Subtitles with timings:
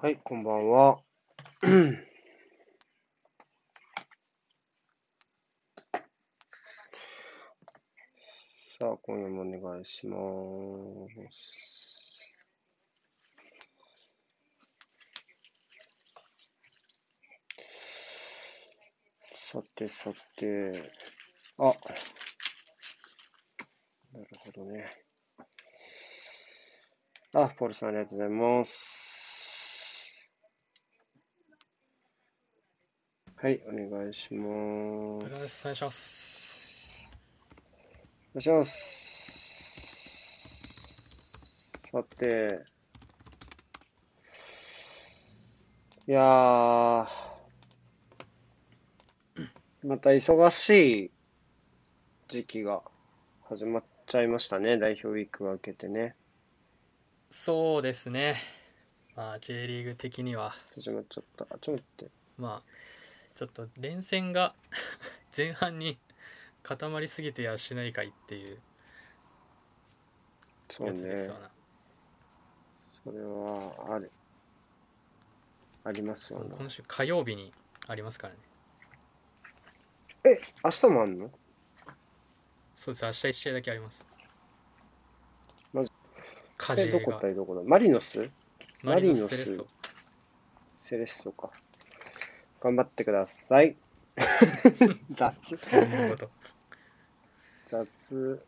[0.00, 1.02] はい、こんばんは。
[8.78, 10.16] さあ、今夜もお願いしま
[11.32, 12.30] す。
[19.32, 20.70] さてさて、
[21.58, 21.64] あ、
[24.12, 24.88] なるほどね。
[27.32, 29.07] あ、ポールさんありがとうございます。
[33.40, 35.64] はい、お願いしまおす。
[35.64, 36.58] 願いします。
[38.34, 38.80] お願いします。
[41.92, 42.64] さて、
[46.08, 47.06] いやー、
[49.84, 51.10] また忙しい
[52.26, 52.82] 時期が
[53.44, 56.16] 始まっちゃいましたね、代表ウィークが明けてね。
[57.30, 58.34] そうですね。
[59.14, 61.46] まあ J リーグ的には始まっちゃった。
[61.54, 62.10] あ、ちょっと待って。
[62.36, 62.67] まあ
[63.38, 64.56] ちょっと連戦が
[65.36, 65.96] 前半に
[66.64, 68.60] 固まりすぎてやしないかいっていう
[70.80, 71.38] やつですねわ。
[71.38, 71.50] な。
[73.04, 74.10] それは、ある。
[75.84, 76.52] ありますよね。
[76.58, 77.54] 今週火曜日に
[77.86, 78.40] ありますからね。
[80.24, 81.30] え、明日もあんの？
[82.74, 83.04] そうです。
[83.04, 84.04] 明日1試合だけあります。
[85.72, 85.92] マジ
[86.56, 88.28] 火事がこ対どこだマリノス
[88.82, 89.68] マリノスセレッソ。
[90.76, 91.52] セレッソか。
[92.60, 93.76] 頑張ってください。
[95.10, 95.34] 雑。
[97.68, 98.42] 雑。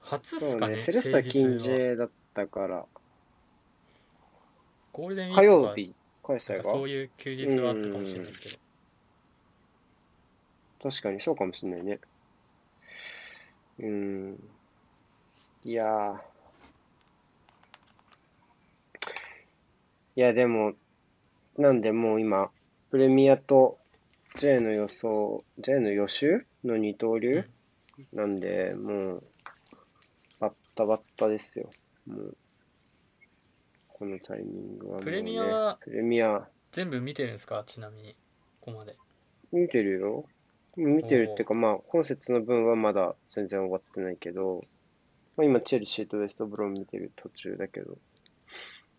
[0.00, 0.52] 初っそうね。
[0.52, 0.78] すかね。
[0.78, 2.86] セレッソは平日近 J だったから、
[4.92, 8.58] ゴールデンウィー火クとか曜日、開催がなんかそういう休日はあったかもしれないですけど。
[10.90, 12.00] 確かにそうかもしれないね。
[13.80, 14.48] うん。
[15.64, 16.20] いやー。
[20.16, 20.74] いや、でも、
[21.56, 22.50] なんでもう今、
[22.90, 23.78] プレミアと
[24.36, 27.44] J の予想、J の予習の二刀流、
[28.12, 29.24] なんで、もう、
[30.40, 31.70] バッタバッタですよ。
[32.06, 32.36] もう、
[33.88, 35.04] このタイミングはもう、ね。
[35.04, 37.64] プレミアはプレミア、全部見てるんですか？
[37.66, 38.16] ちなみに。
[38.60, 38.96] ここまで。
[39.52, 40.24] 見てるよ。
[40.76, 44.60] 見てるっていうか、まあ、今節の分はまだ全然終わってないけど、
[45.36, 47.98] まあ、今、チェルシーとウェストブローム見てる途中だけど、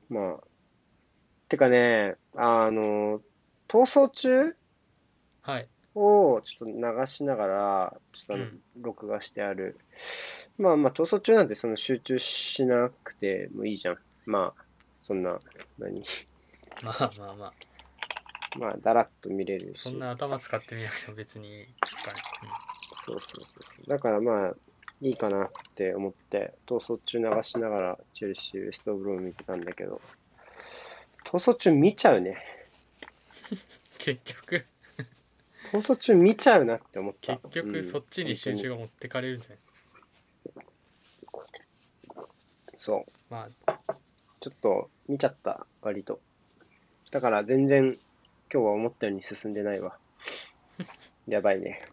[0.09, 0.44] まあ、
[1.47, 3.22] てかね、あの、
[3.69, 4.56] 逃走中？
[5.41, 5.69] はい。
[5.96, 9.80] をちょっと流しながら、ちょっとあのうん録画してある。
[10.57, 13.97] まあまあ、逃走中なんてその集中しなくてもいいじゃん。
[14.25, 14.63] まあ、
[15.02, 15.40] そんな、
[15.78, 16.03] 何？
[16.84, 17.53] まあまあまあ。
[18.58, 19.81] まあ、だらっと見れるし。
[19.81, 22.19] そんな頭使ってみなくても別にいいですかね。
[23.06, 23.88] そうそうそうそう。
[23.88, 24.53] だからまあ、
[25.02, 30.02] いいかなって思って、逃走中流しながら、チェルシー、ウェストブローム見てたんだけど、
[31.25, 32.38] 逃走中見ちゃうね。
[33.51, 33.57] う ん
[33.97, 34.65] 結局、
[35.71, 37.37] 逃走中見ちゃうなって思った。
[37.37, 38.75] 結局そっちに集中が。
[38.75, 39.59] が持ってかれるんじゃない？
[42.77, 43.11] そう。
[43.29, 43.83] まあ、
[44.39, 46.19] ちょっと見ちゃった、割と。
[47.11, 47.99] だから全然、
[48.51, 49.97] 今日は思ったように進んでないわ。
[51.27, 51.85] やばいね。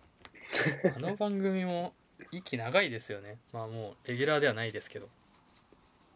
[0.94, 1.92] あの番組も
[2.30, 3.38] 息長いですよね。
[3.52, 5.08] まあもうレギュラーではないですけど。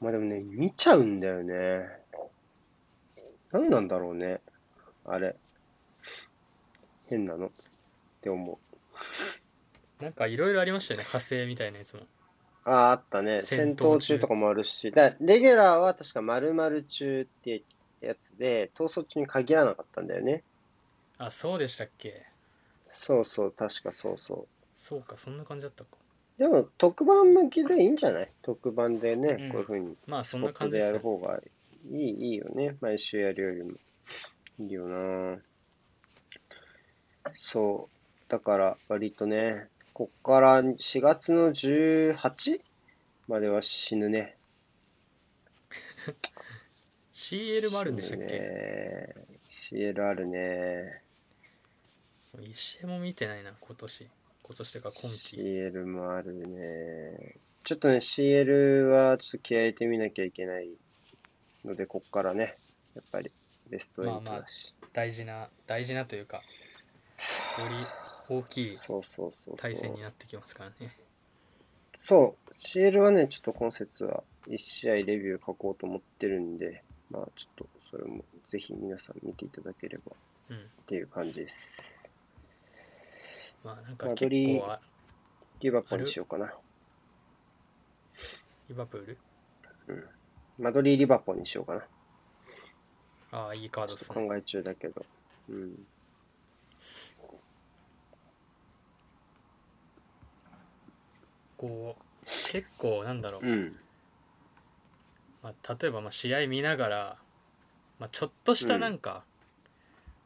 [0.01, 1.87] まあでもね、見ちゃうんだよね。
[3.51, 4.41] 何なんだろうね。
[5.13, 5.35] あれ。
[7.09, 7.51] 変なのっ
[8.21, 8.59] て思
[10.01, 10.03] う。
[10.03, 11.05] なんかいろいろありましたよね。
[11.05, 12.03] 派生みたいなやつも。
[12.65, 13.41] ああ、あったね。
[13.41, 14.91] 戦戦闘中とかもあるし。
[14.93, 17.63] だレギュラーは確か〇〇中って
[18.01, 20.45] やつで、逃走中に限らなかったんだよね。
[21.19, 22.27] あ、そうでしたっけ？
[22.93, 25.91] そうそう、確かそうそそうか、そんな感じだったか。
[26.39, 26.43] う。
[26.43, 28.31] でも、特番向きでいいんじゃない？
[28.43, 30.93] 特番でね、うんこういうふうに、まあそんな感じですよ。
[30.95, 31.41] る方が
[31.91, 32.77] いい、いいよね。
[32.81, 33.73] 毎週やるよりも。
[34.61, 35.39] いいよな
[37.35, 38.31] そう。
[38.31, 42.61] だから、割とね、こっから4月の 18?
[43.27, 44.37] までは死ぬね。
[47.11, 49.15] CL もあるんでしたっけ、ね
[49.49, 51.03] CL あるね。
[52.43, 54.09] 一試合も見てないな、今年。
[54.43, 55.37] 今年というか今季。
[55.37, 57.37] CL もあるね。
[57.63, 60.69] ちょっとね、CL はちょっと気合い入れてみなきゃいけない
[61.65, 62.59] ので、こっからね、
[62.95, 63.33] やっぱり
[63.71, 64.75] ベスト8まあまあだし。
[64.93, 66.43] 大事な、大事なというか、よ
[68.29, 69.57] り大きいそうそうそうそう。
[69.57, 70.97] 対戦になってきますからね。
[72.01, 80.13] そう、CL はね、ちょっと今節は1試合レビュー書こうと思ってるんで、まあちょっとそれもぜひ皆さん見ていただければ
[80.49, 80.57] うん。
[80.57, 81.83] っていう感じです。
[83.63, 84.81] まあなんか結マドリー構あ、
[85.61, 86.55] リバプールにしようかな。
[88.69, 90.09] リバプール？
[90.59, 91.87] マドリー・リバポーにしようかな。
[93.33, 95.05] ああいいカードっすね考え中だけど。
[95.49, 95.75] うん。
[101.57, 103.77] こう結構なんだろう、うん。
[105.43, 107.17] まあ、例えばまあ試合見ながら、
[107.99, 109.23] まあ、ちょっとしたなんか、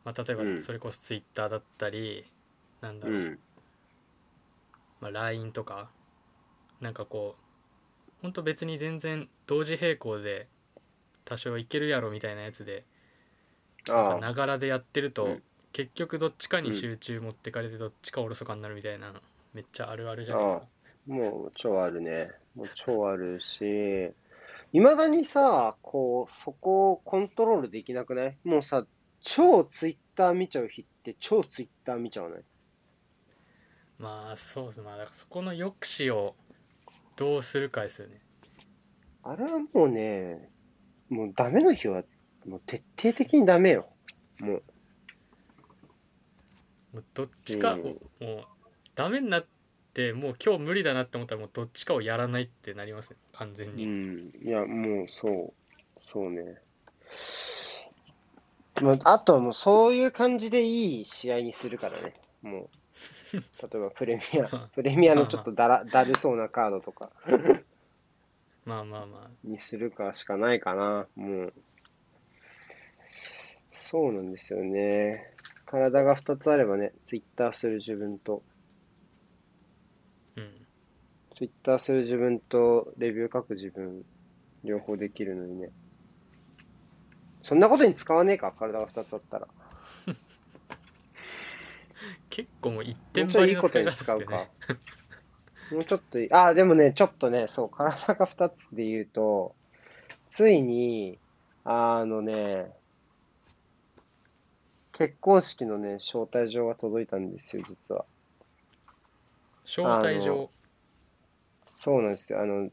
[0.05, 2.25] まあ、例えうんばそれこそツイッターだったり、
[2.81, 3.39] なんだろう、うん。
[5.01, 5.89] まあ、LINE とか
[6.81, 10.47] なんかこうほんと別に全然同時並行で
[11.25, 12.85] 多少いけるやろみたいなやつで
[13.87, 15.43] ながらでやってると、うん
[15.75, 19.19] 結局どっちかに集中持ってかれてどっちかおろそかになるみたいなの
[19.55, 20.63] めっちゃあるあるじゃないですか。
[21.09, 22.31] もう超あるね。
[22.55, 24.13] もう超あるし、
[24.73, 28.37] いまだにさ、こう、そこをコントロールできなくない？
[28.45, 28.87] もうさ、
[29.21, 32.43] 超ツイッター見ちゃう日って超ツイッター見ちゃうね。
[33.99, 36.37] まあそうですまあだからそこの抑止を
[37.17, 38.23] どうするかですよね。
[39.25, 40.49] あれはもうね、
[41.09, 42.05] もうダメな日は、
[42.47, 43.89] もう徹底的にダメよ。
[44.39, 44.63] もう。
[46.95, 48.45] もうどっちかを、うんもう
[48.95, 49.47] ダメになっ
[49.93, 54.33] てもう今日無理だなって思ったらもうどっちかをやらないってなりますね完全うに、ん。
[54.45, 55.53] いや、もうそう。
[55.99, 56.61] そうね。
[58.81, 62.15] まあ、あとはもうそういう感じでいい試合にするからね。
[62.43, 62.69] もう。
[63.35, 67.11] 例えばプレミア、プレミアのちょっとだら、 だるそうなカードとか
[68.65, 71.07] まあまあまにするかしかないかな。
[71.17, 71.53] もう。
[73.75, 75.35] そうなんですよね。
[75.67, 78.43] 体が2つあればね、ツイッターする自分と、
[80.37, 80.67] あうん
[81.37, 84.05] ツイッターする自分とレビュー書く自分、
[84.63, 85.71] 両方できるのにね。
[87.43, 89.49] そんなことに使わねえか、体が2つあったら。
[92.31, 94.49] 結構もう一も点うちょいいいこと張りの使いに使う方ですけどねか。
[95.71, 96.33] もうちょっといい。
[96.33, 99.57] ああ、でもね、ちょっとね、そう、体が2つで言うと、
[100.29, 101.19] ついに、
[101.65, 102.73] あのね、
[104.97, 108.05] 結婚式のね、招待状が届いたんですよ、実は。
[109.65, 110.51] 招待あ状の
[111.65, 112.41] そうなんですよ。
[112.41, 112.71] あの、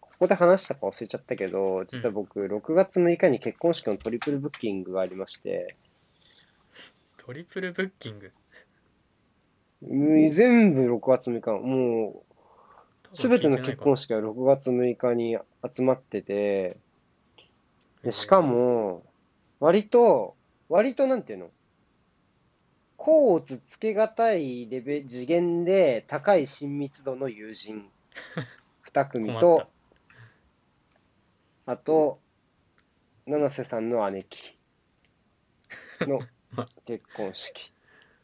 [0.00, 5.76] ここで話したか忘れちゃったけど、実は僕、6月6日に結婚式のトリプルブッキングがありまして、
[7.16, 8.32] トリプルブッキング？
[9.82, 12.22] うん全部6月6日、も
[13.12, 15.38] う、すべての結婚式式は6月6日に
[15.74, 16.76] 集まってて、
[18.04, 19.02] でしかも、
[19.58, 20.36] 割と、
[20.70, 21.50] 割となんていうの？
[22.96, 27.90] 甲乙つけがたいレベ次元で高い親密度の友人。
[28.92, 29.68] 2組と、
[31.66, 32.20] あと、
[33.26, 34.58] 七瀬さんの姉貴。
[36.00, 36.20] の
[36.54, 37.72] ま結婚式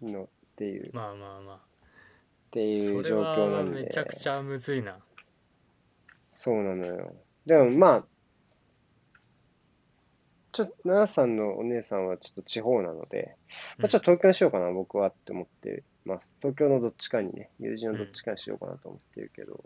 [0.02, 1.58] のっていう、まあまあまっ
[2.50, 3.82] てあいう状それは況なんで。
[3.82, 5.00] めちゃくちゃむずいな。
[6.26, 7.14] そうなのよ。
[7.44, 8.04] でもまあ、
[10.56, 13.36] ちょっと、奈々さんのお姉さんはちょっと地方なので、
[13.76, 16.32] まあ、ちょっと東京にしようかな、僕はって思ってます。
[16.40, 19.62] 東京のどっちかにね、友人のどっちかにしようかなと思ってるけど。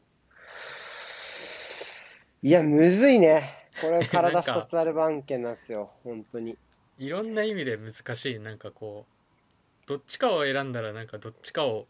[2.43, 3.69] いや、むずいね。
[3.81, 6.59] これ体なんか二つある番犬なんですよ、 本当に。
[6.99, 11.87] いろんな意味で難しいなんかこうどっちかを選んだらなんかどっちかを、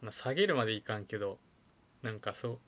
[0.00, 1.38] まあ、下げるまでいかんけど
[2.02, 2.58] なんかそう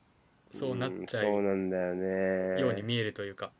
[0.52, 2.60] そうなっちゃうんそううなんだよね。
[2.60, 3.50] ように見えるというか、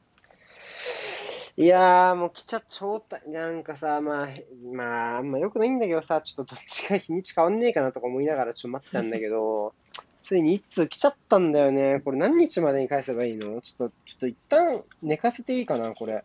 [1.57, 4.29] いやー、もう来ちゃ超大、なんかさ、まあ、
[4.73, 9.73] まあ、あんま良くないんだけどさ、ちょっとどっちか日にち変わんねえかなとか思いながらちょっと待ってたんだけど、
[10.23, 12.01] ついに一通来ちゃったんだよね。
[12.01, 13.61] これ何日までに返せばいいの？
[13.61, 16.25] ちょっと、ちょっと一旦寝かせていいかな、これ。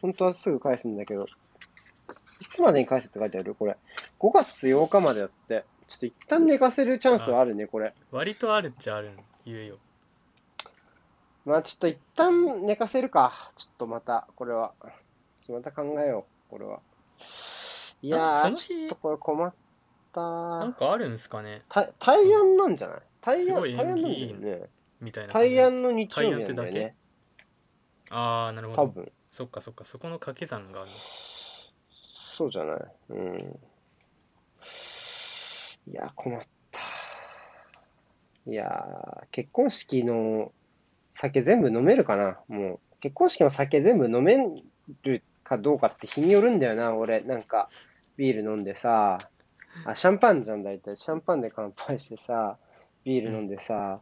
[0.00, 1.26] 本当はすぐ返すんだけど。
[2.40, 3.54] いつまでに返せって書いてある？
[3.54, 3.76] これ。
[4.20, 5.64] 5月8日までだって。
[5.88, 7.92] ちょっと一旦寝かせるチャンスはあるね、これ。
[8.10, 9.10] 割とあるっちゃある
[9.44, 9.76] 言うよ
[11.44, 13.52] まあちょっと一旦寝かせるか。
[13.56, 14.74] ちょっとまた、これは。
[15.48, 16.80] また考えよう、これは。
[18.00, 19.54] いやー、ちょっとこれ困っ
[20.12, 22.98] たなんかあるんですかねた対案なんじゃない？
[23.20, 24.62] 対案、すごい対案なんいいよね。
[25.00, 26.96] みたいな対案の日曜日なんだよ対案ってだね。
[28.10, 29.12] ああなるほど多分。
[29.30, 30.96] そっかそっかそこの掛け算があるの
[32.36, 32.78] そうじゃない？
[33.10, 33.38] うん。
[35.86, 36.80] いや、困った。
[38.46, 40.52] いやー、結婚式の
[41.12, 42.38] 酒全部飲めるかな？
[42.48, 44.38] もう、結婚式の酒全部飲め
[45.02, 47.20] るかどうかって日によるんだよな、俺。
[47.20, 47.68] なんか、
[48.16, 49.18] ビール飲んでさ、
[49.84, 50.96] あ、シャンパンじゃん、大体。
[50.96, 52.58] シャンパンで乾杯してさ、
[53.04, 54.00] ビール飲んでさ、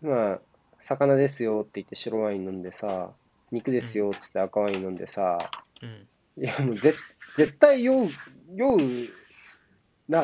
[0.00, 0.40] まあ、
[0.84, 3.10] 魚ですよって言って白ワイン飲んでさ、
[3.50, 5.38] 肉ですよって言って赤ワイン飲んでさ、
[5.82, 6.08] うん。
[6.42, 8.08] いや、もう絶絶対酔う、
[8.54, 9.08] 酔う流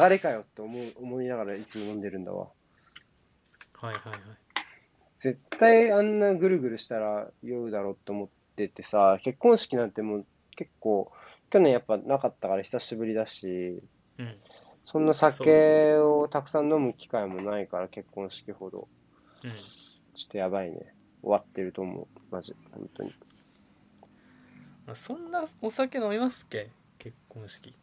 [0.08, 2.48] れかよって思う思いながらいつも飲んでるんだわ。
[3.74, 4.43] はいはいはい
[5.24, 11.10] 絶対あんなぐるぐるしたら酔うだろうと思っっててさ、結婚式なんてもう結構、
[11.50, 13.82] 去年やっぱなかったから久しぶりだし、
[14.18, 14.36] うん
[14.84, 18.86] そんな酒をたくさん飲む機会もないから、結婚式ほど。
[19.42, 19.50] うん
[20.14, 20.94] ちょっとやばいね。
[21.22, 22.06] 終わってると思う。
[22.30, 22.54] マジ。
[22.70, 23.10] 本当に。
[24.86, 26.70] まあそんなお酒飲みますっけ？
[26.98, 27.74] 結婚式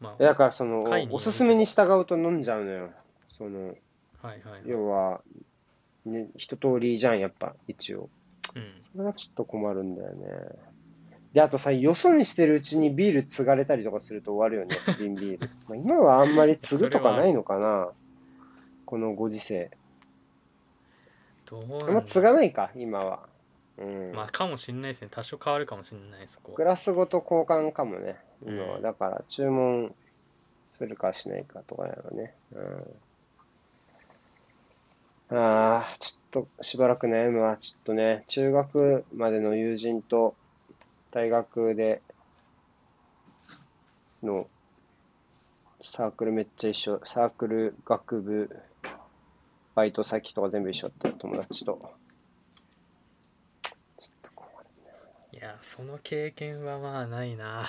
[0.00, 2.90] まあだからそのおすすめに従うと飲んじゃうのよ。
[3.30, 3.74] その、
[4.26, 5.20] はいはいはい要は、
[6.04, 8.08] ね、一通りじゃん、やっぱ、一応。
[8.54, 10.26] うんそれがちょっと困るんだよね。
[11.32, 15.50] で、あとさ、よそ見してるうちにビール継がれたりとかすると終わるよね、 瓶ビール。
[15.68, 17.90] まあ、今はあんまり継ぐとかないのかな
[18.84, 19.70] このご時世。
[21.44, 23.28] どうなんだあんま継がないか、今は。
[23.78, 24.12] うん。
[24.12, 28.76] まあかもしんないですね多少変わるかもしんないそこグラスごと交換かもね、今は。
[28.76, 29.94] うんだから、注文
[30.78, 32.34] するかしないかとかやろね。
[32.54, 32.96] うん。
[35.28, 37.56] ああ、ちょっとしばらく悩むわ。
[37.56, 40.36] ちょっとね、中学までの友人と
[41.10, 42.00] 大学で
[44.22, 44.46] の
[45.96, 47.00] サークルめっちゃ一緒。
[47.04, 48.50] サークル、学部、
[49.74, 51.72] バイト先とか全部一緒だったよ友達と。
[53.98, 54.66] ちょっと困る。
[55.32, 57.64] いやその経験はまあないな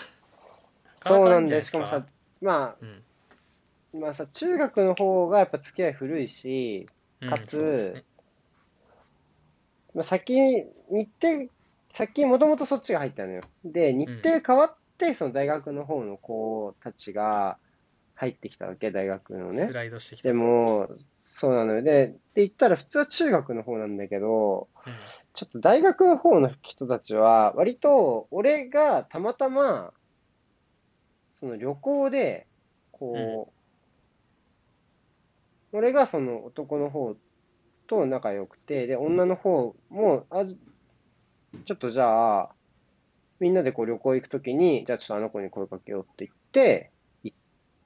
[1.02, 1.40] そうなんだよ。
[1.40, 2.06] かかるじゃいしかもさ、
[2.40, 3.04] まあ、うん
[4.00, 8.03] まあさ、中学の方がやっぱ付き合い古いし、うんかつ
[9.93, 11.50] まあ、先、日程、
[11.93, 13.41] 先もともとそっちが入ったのよ。
[13.65, 17.57] で、日程変わって、その大学の方の子たちが
[18.13, 19.74] 入ってきたわけ、大学のねス。
[19.74, 20.88] ライドしてきたでも、
[21.21, 21.81] そうなのよ。
[21.81, 24.93] で、って言ったら普通は中学の方なんだけど、うん
[25.38, 29.93] ちょっと大学の方の人たちは、割と俺がたまたま、
[31.36, 32.47] その旅行で、
[32.91, 33.57] こう、
[35.71, 37.15] 俺がその男の方
[37.88, 42.50] と仲良くて、で、女の方も、あ、ちょっとじゃあ、
[43.39, 46.91] みんなでこう旅行行くときに、じゃあちょっとあの子に声かけようって言って、
[47.24, 47.38] 行っ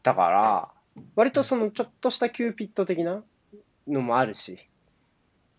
[0.03, 0.71] たから、
[1.15, 3.23] 割とそのちょっとしたキューピッド的な
[3.87, 4.59] のもあるし、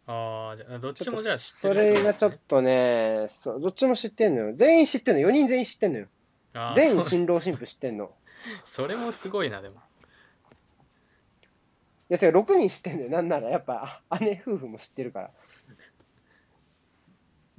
[0.07, 4.55] ああじゃあどっちもじゃあ知ってる人れがちょっとね、そうどっちも知ってんのよ。
[4.57, 5.29] 全員知ってんの。
[5.29, 6.07] 4人全員知ってんのよ。
[6.75, 8.07] 全そう新郎新婦知ってんの。
[8.07, 8.09] い
[8.65, 9.77] それもすごいなでも
[12.13, 13.11] や、てか6人知ってんのよ。
[13.11, 15.31] なんなら、やっぱ、姉夫婦も知ってるから。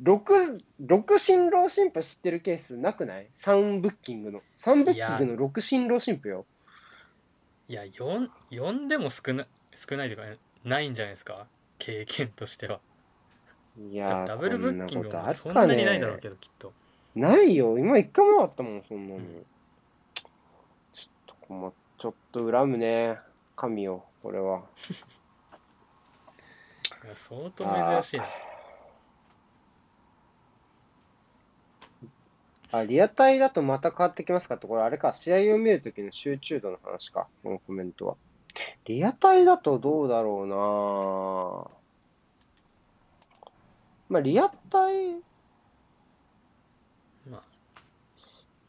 [0.01, 4.41] 6、6新郎新婦知ってるケースなくない ?3 ブッキングの。
[4.53, 6.45] 3ブッキングの6新郎新婦よ。
[7.69, 11.47] いや 4, 4でも少な少ないというかないんじゃないですか？
[11.79, 12.81] 経験としては
[13.79, 16.21] いやー、ダブルブッキングもそんなにないだろうね。
[16.21, 16.73] けどきっと
[17.15, 17.77] ないよ。
[17.79, 19.15] 今一回もなかったもん、そんなの。
[19.15, 19.45] うん
[20.93, 23.17] ちょっと困っ、ちょっと恨むね。
[23.55, 24.63] 神よ、これは。
[27.13, 28.25] 相当珍しいな
[32.71, 38.15] あ、リアタイだとまた変わってきますかって、これあれか、試合を見るときの集中度の話か、このコメントは。
[38.85, 41.77] リアタイだとどうだろうな。
[44.09, 45.15] まあ、リアタイ、
[47.29, 47.43] まあ。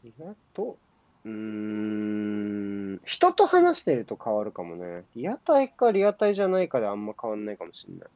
[0.03, 0.77] リアと、
[1.25, 5.03] うーん、人と話してると変わるかもね。
[5.15, 8.09] リアタイかリアタイじゃないかであんま変わんないかもしれない。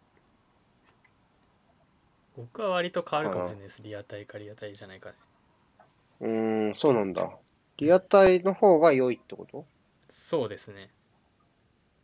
[2.38, 5.16] 僕は割と変わるかもしれないですリアタイかリアタイじゃないかで
[6.22, 7.30] うーん、そうなんだ。
[7.78, 9.66] リアタイの方が良いってこと？
[10.08, 10.90] そうですね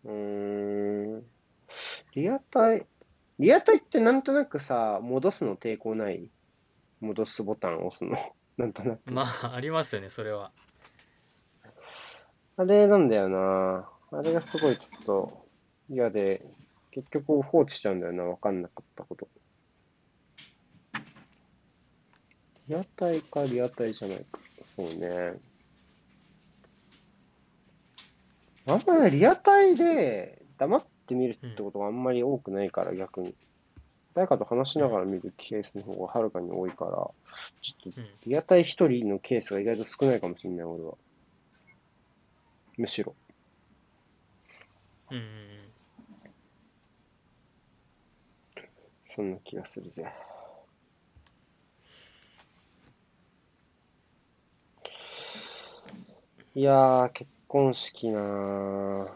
[0.04, 1.24] うーん。
[2.16, 2.86] リアタイ、
[3.40, 6.30] リアタイってなんとなくさ、戻すの抵抗ない？
[7.00, 8.18] 戻すボタンを押すの？
[8.58, 9.02] なんとなく。
[9.06, 10.52] まあありますよねそれは
[12.58, 13.90] あれなんだよな。
[14.12, 15.46] あれがすごいちょっと
[15.90, 16.46] 嫌で、
[16.92, 18.24] 結局放置しちゃうんだよな。
[18.24, 19.28] わかんなかったこと。
[22.68, 24.40] リアタイかリアタイじゃないか。
[24.62, 25.34] そうね。
[28.68, 33.36] あんまね、リアタイで黙って見るってことがあんまり多くないから、逆に。
[34.16, 40.94] 誰かと話しながら見るケースの方がはるかに多いから、ちょっとうんリアタイ一人のケースが意外と少ないかもしれない、俺は。
[42.78, 43.16] むしろ。
[45.12, 45.56] うん
[49.06, 50.06] そんな気がするぜ。
[56.54, 59.06] いやー、結婚式なー。
[59.06, 59.10] ちょっ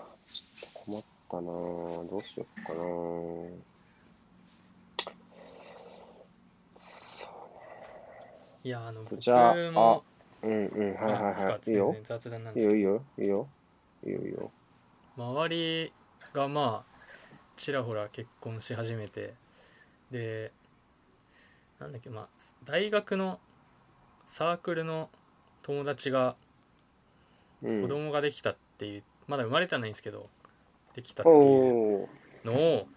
[0.74, 2.10] と困ったなー。
[2.10, 3.50] どうしよっかなー。
[6.78, 7.28] そ
[8.64, 10.04] いやあの僕じゃあも
[10.44, 10.48] う。
[10.48, 11.70] うんうん、はいはいはい。
[11.70, 11.96] いいよ。
[12.04, 13.48] 雑談なんですけどいいよいいよ。
[14.04, 14.10] いいよ。
[14.10, 14.52] いいよいいよ。
[15.18, 15.94] 周り
[16.34, 17.00] がまあ
[17.56, 19.34] ちらほら結婚し始めて
[20.12, 20.54] で
[21.80, 22.28] なんだっけまあ
[22.64, 23.40] 大学の
[24.26, 25.10] サークルの
[25.62, 26.36] 友達が
[27.62, 27.82] うん。
[27.82, 30.30] 子供ができたっていう、まだ生まれてはないんですけど
[30.96, 32.08] できたっていう。
[32.46, 32.88] のを、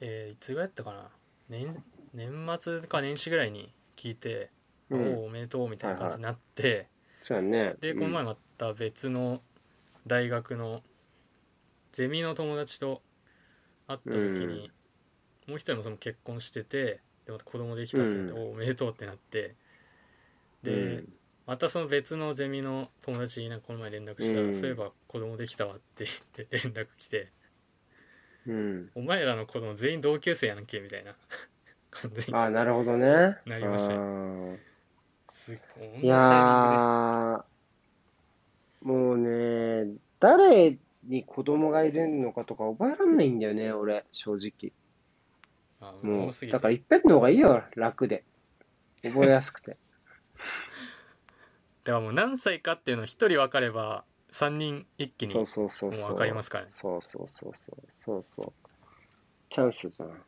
[0.00, 1.10] えーいつぐらいだったかな？
[1.50, 4.48] 年年末か年始ぐらいに聞いて「うん
[4.90, 6.88] おおおめでとう」みたいな感じになって、
[7.24, 7.74] そうやね。
[7.80, 9.42] でこの前うんまた別の
[10.06, 10.82] 大学の
[11.92, 13.02] ゼミの友達と
[13.86, 14.70] 会った時に、
[15.46, 18.38] もう一人もその結婚しててでまた子供できたってなって、うん。
[18.38, 19.54] おおおめでとうってなって。
[20.62, 21.12] で、うん。
[21.46, 24.54] またその別のゼミの友達になんかこの前連絡したら、うん。
[24.54, 27.32] そういえば子供できたわって言って連絡来て。
[28.46, 28.90] うん。
[28.94, 31.14] お前らの子供全員同級生やんけみたいな
[31.90, 33.36] 感じにああ、なるほどね。
[33.46, 34.69] なりました
[35.40, 37.42] すごいいやー、
[38.82, 44.72] もうね、誰に子供がいるのかとか覚えらんないんだよね、俺、正直。
[45.80, 48.22] あもう、だてからいっぺんの方がいいよ、楽で。
[49.02, 49.78] 覚えやすくて。
[51.84, 55.34] だからもう何歳かっていうの一人分かれば3人一気に。
[55.34, 57.82] もう分かりますからねそうそうそうそう。
[57.96, 58.52] そうそう。
[59.48, 60.22] チャンスじゃん。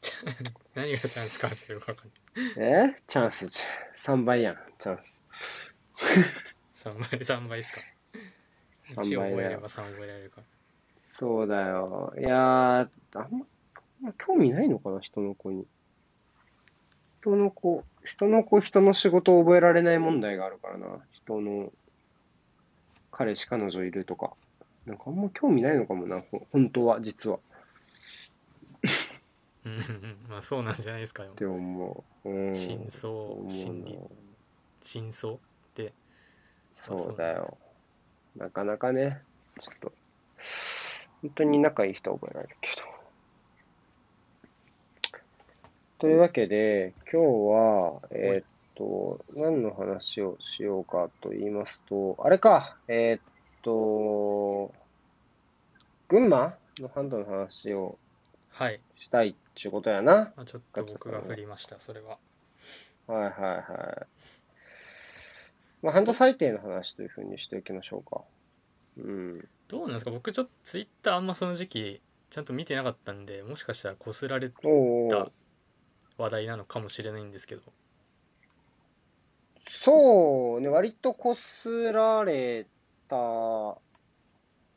[0.74, 2.23] 何がチャンスかっていうか分かんない
[2.56, 2.94] え？
[3.06, 4.18] チャンスじゃん。
[4.18, 5.20] 3倍やん、チャンス。
[6.74, 7.80] 3倍3倍ですか
[8.96, 10.46] ？3 1倍覚えれば3覚えられるから
[11.16, 12.12] そうだよ。
[12.18, 13.46] いやー、あんま、あん
[14.02, 15.64] ま興味ないのかな、人の子に。
[17.20, 20.86] 人の子、人の子、人の仕事を覚えられない問題があるからな。
[21.12, 21.72] 人の、
[23.12, 24.32] 彼氏、彼女いるとか。
[24.86, 27.38] なんかあんま興味ないのかもな、ほ本当は、実は。
[30.28, 32.28] まあそうなんじゃないですかでもって思う。
[32.28, 32.54] うん。
[32.54, 33.98] 真相そう思うな心理
[34.80, 35.38] 真相っ
[35.74, 35.92] て
[36.80, 37.56] そうだよ。
[38.36, 39.22] なかなかね、
[39.58, 39.92] ちょっと、
[41.22, 42.82] 本当に仲いい人は覚えられるけど。
[45.98, 53.20] というわけで、今日は、えーっと、何の話をしようかと言いますと、あれか、えーっ
[53.62, 54.74] と、
[56.08, 57.96] 群馬のハンドの話を
[58.56, 60.32] はい、したいっていうことやな。
[60.36, 62.18] まあ、ちょっと僕が振りましたそれは
[63.06, 63.58] はいはいは
[64.02, 64.06] い。
[65.82, 68.22] まあ、ハンド最低の話というふうにしておきましょうか。
[68.96, 69.48] うん。
[69.68, 70.10] どうなんですか？
[70.10, 75.32] 僕ちょっとツイッターあんまその時期ちゃんと見てなかったんでもしかしたらこすられおたお。
[76.16, 77.62] 話題なのかもしれないんですけど
[79.68, 82.66] そうね、割とこすられ
[83.08, 83.16] た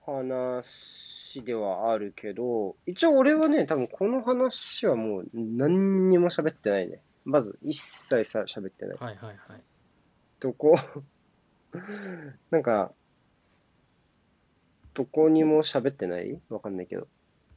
[0.08, 7.02] 話ではあるけど、一応俺はね、多分この話はもう何にも喋ってないね。
[7.26, 8.98] まず一切さ喋ってない。
[8.98, 9.62] はいはいはい
[10.40, 10.78] どこ、
[12.52, 12.92] なんか、
[14.94, 16.40] どこにも喋ってない？
[16.50, 17.08] わかんないけど。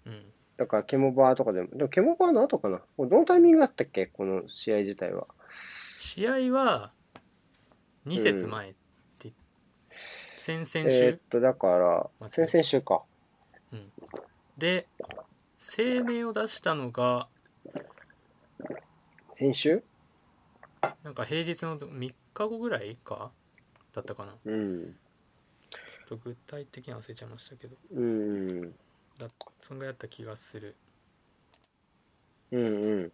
[0.07, 0.25] うん
[0.57, 4.07] だから、ケモバーとかでも、でもケモバーの後かなこれどのタイミングだったっけ？
[4.07, 5.27] この試合自体は。
[5.97, 6.93] 試合は
[8.07, 8.75] 2節前
[10.41, 13.03] 先々え週、ーっと、だから、先々週か。
[14.57, 14.87] で
[15.59, 17.29] 声明を出したのが
[19.37, 19.83] 先週？
[21.03, 23.31] なんか平日の3日後ぐらいか？
[23.93, 24.97] だったかなうん。
[25.71, 28.63] ちょっと具体的には忘れちゃいましたけどうん。
[29.19, 29.29] だ
[29.61, 30.75] そんぐらいだった気がする
[32.53, 33.13] うんうん。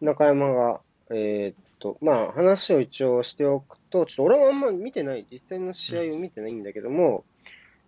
[0.00, 7.24] 中山が、えーっと、まあ話を一応しておくと、ちょっと俺はあんま見てない、実際の試合を見てないんだけども、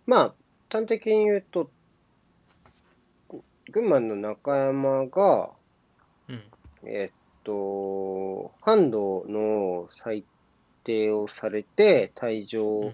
[0.05, 0.33] まあ、
[0.69, 1.71] 端的に言うと、
[3.71, 5.49] 群馬の中山が、
[6.27, 6.43] うん
[6.83, 7.11] えーっ
[7.45, 10.25] と、ハンドの裁
[10.83, 12.91] 定をされて退場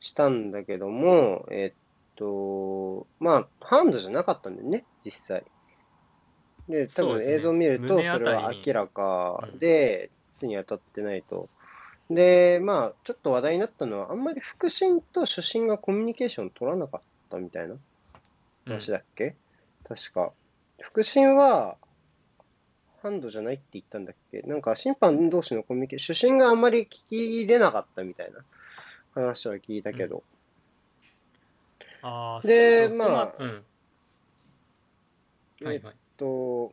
[0.00, 1.74] したんだけども、えーっ
[2.16, 5.44] と、まあ、ハンドじゃなかったんだよね、実際。
[6.68, 9.48] で、多分映像を見ると、それは明らか。
[9.58, 11.48] で、手に当たってないと。
[12.10, 17.00] で、まあ、ちょっと話題になったのは、あんまり腹心と主審がコミュニケーション取らなかっ
[17.30, 17.80] たみたいなうん。
[18.72, 19.34] 話だっけ、
[19.88, 20.32] 確か。
[20.80, 21.76] 腹心は、
[23.02, 24.40] ハンドじゃないって言ったんだっけ？
[24.42, 28.40] なんか審判同士のコミュニケーション、主審があんまり聞き入れなかったみたいな
[29.14, 30.24] 話は聞いたけど。
[32.02, 33.64] ああでまあうん。
[35.64, 36.72] はいはいと、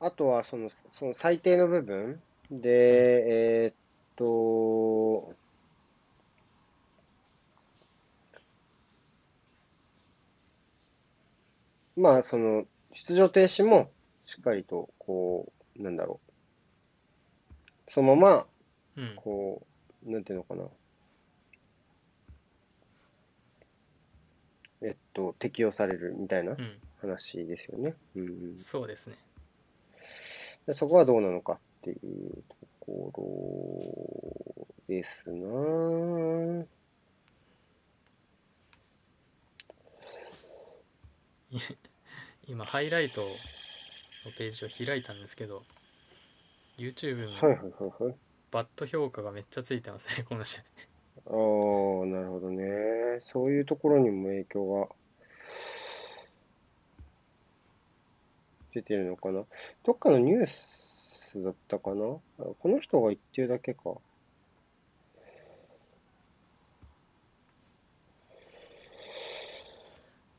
[0.00, 3.74] あとはその、その最低の部分で、えーっ
[4.16, 5.34] と、
[11.96, 13.90] まあ、その、出場停止も
[14.24, 16.20] しっかりと、こう、なんだろ
[17.88, 17.90] う。
[17.90, 18.46] そのまま、
[18.96, 19.66] うんこ
[20.06, 20.64] う、なんていうのかな。
[24.82, 26.78] えっと、適用されるみたいなうん。
[27.00, 27.94] 話ですよね。
[28.16, 29.16] うんうん、そうですね。
[30.66, 31.98] でそこはどうなのかっていう
[32.48, 33.12] とこ
[34.88, 35.34] ろですな。
[35.36, 36.66] ぁ
[42.46, 43.28] 今ハイライトの
[44.36, 45.64] ページを開いたんですけど
[46.76, 48.16] YouTube はいの。
[48.50, 50.62] バッド評価がめっちゃついてますねこの試合
[51.30, 51.34] ああ、
[52.06, 53.20] なるほどね。
[53.20, 54.88] そういうところにも影響が
[58.72, 59.44] 出てるのかな？
[59.84, 61.96] どっかのニュースだったかな？
[61.96, 62.22] こ
[62.64, 63.94] の人が言ってるだけか。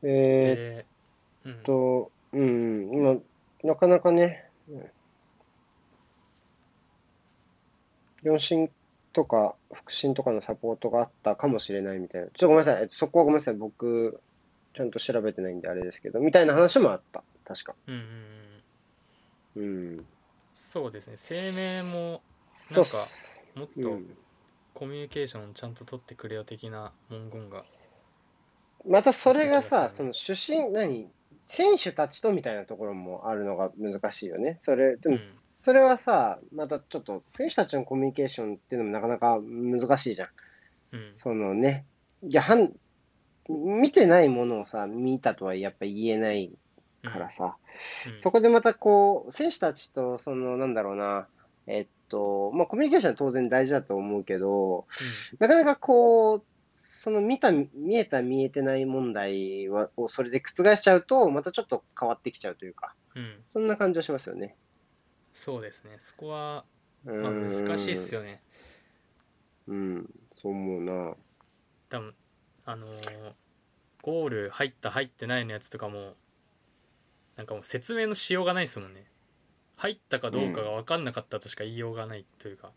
[0.02, 3.16] え、ーっと、うん、今、
[3.62, 4.48] なかなかね、
[8.22, 8.70] 両親
[9.12, 12.28] とか腹心とかのサポートがあったかもしれないみたいな。
[12.28, 12.82] ちょっとごめんなさい。
[12.82, 13.54] えっとそこはごめんなさい。
[13.54, 14.20] 僕、
[14.74, 17.22] ちゃんと調べてないんであれですけど、みたいな話もあった。
[17.44, 17.74] 確か。
[17.86, 18.04] うん
[19.56, 20.06] うん。
[20.54, 22.22] そうですね声明も
[22.70, 23.44] なんかす。
[23.54, 24.16] もっとうん。
[24.74, 27.64] コミュニケーションちゃんと取ってくれよ的な文言が
[28.88, 31.10] またそれがさ、そその主審、何？
[31.50, 34.58] 選手たちとみたいなところもあるのが難しいよね。
[34.60, 40.28] それ、でもうん、それはさ、またちょっと、選手たちのコミュニケーションっていうのもなかなか難しいじゃん。
[40.92, 41.10] うん。
[41.12, 41.86] そのね、
[42.22, 42.72] いや、はん、
[43.48, 46.52] 見てないものをさ、見たとはやっぱ言えない
[47.02, 47.56] からさ、
[48.12, 48.20] うん。
[48.20, 51.26] そこでまたこう、選手たちと、その、なんだろうな、
[51.66, 54.86] えっと、まあ、コミュニケーションは当然大事だと思うけど、
[55.40, 56.44] なかなかこう、
[57.02, 63.22] その見た、見えた、見えてない問題はをそれで覆しちゃうと、またちょっと変わってきちゃうというか、うん。
[63.22, 64.54] うんそんな感じはしますよね。
[65.32, 65.96] そうですね。
[65.98, 66.66] そこは、
[67.06, 68.42] うまあ、難しいっすよね。
[69.66, 70.10] うん、
[70.42, 71.14] そう思うな。
[71.88, 72.14] 多分
[72.66, 73.32] あのー
[74.02, 76.16] ゴール入った入ってないのやつとかも
[77.36, 79.06] なんかもう説明のしようがないですもんね。
[79.76, 82.72] 入ったかどうかが分かんなかったとしか言いようがないというか、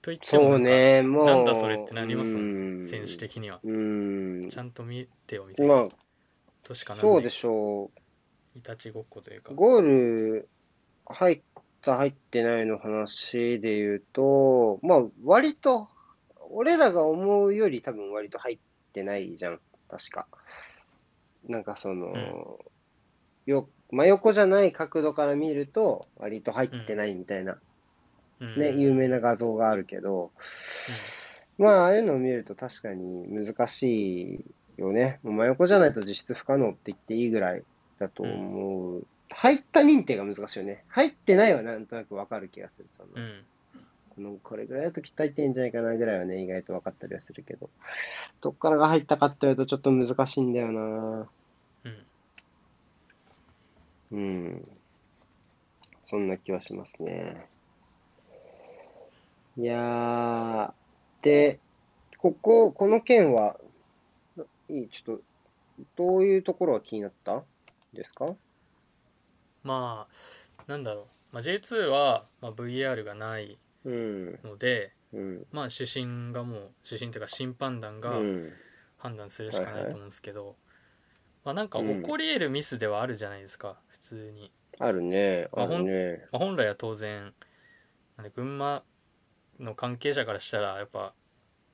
[0.00, 1.26] と言ってもそうね、もう。
[1.26, 2.44] なんだそれってなりますもう
[2.80, 4.48] ん選手的にはうん。
[4.48, 5.88] ちゃんと見てよみたいなまあ、
[6.62, 7.90] としかなそうでしょ
[8.54, 9.54] いたちごっこというかう。
[9.54, 10.48] ゴール
[11.06, 11.40] 入っ
[11.82, 15.88] た、入ってないの話で言うと、まあ、割と、
[16.50, 18.58] 俺らが思うより多分割と入っ
[18.92, 19.60] てないじゃん。
[19.88, 20.26] 確か。
[21.46, 22.58] なんかその、
[23.46, 27.58] よ、真横じゃない角度から見ると、割と入ってないみたいな、うん
[28.40, 30.30] ね、有名な画像があるけど、
[31.58, 34.44] まあ、ああいうのを見ると確かに難し
[34.76, 35.18] いよね。
[35.22, 37.64] 真横じゃないと実質不可能って言っていいぐらい
[37.98, 39.06] だと思う。
[39.30, 40.84] 入った認定が難しいよね。
[40.88, 42.86] 入ってないはなんとなくわかる気がする。
[42.88, 43.44] そのうんうん
[44.18, 47.70] このこれぐらいだときっと入ってんじゃないかなぐらいはね、意外と分かったりはするけど。
[48.40, 51.28] どっからが入ったかって言われるとちょっと難しいんだよな
[51.84, 51.96] うん
[54.10, 54.68] うん。
[56.02, 57.46] そんな気はしますね。
[59.58, 60.72] いやー、
[61.22, 61.58] で、
[62.18, 63.56] ここ、この件は、
[64.68, 65.22] いい、ちょっと、
[65.96, 67.42] どういうところが気になった
[67.92, 68.34] ですか？
[69.62, 78.52] まあなんだろう、まあ、J2 は、まあ、VR がないうん、のでうん、まあ主審がもう主審というか審判団うがん、
[78.98, 80.56] 判断するしかないと思うんですけど、
[81.44, 82.02] まあなんかうん。
[82.02, 86.28] 起こり得るミスではあるじゃないですか普通に、あるね、ああるね。
[86.32, 87.32] まあ、本来は当然
[88.16, 88.82] なんで群馬
[89.60, 91.12] の関係者からしたらやっぱ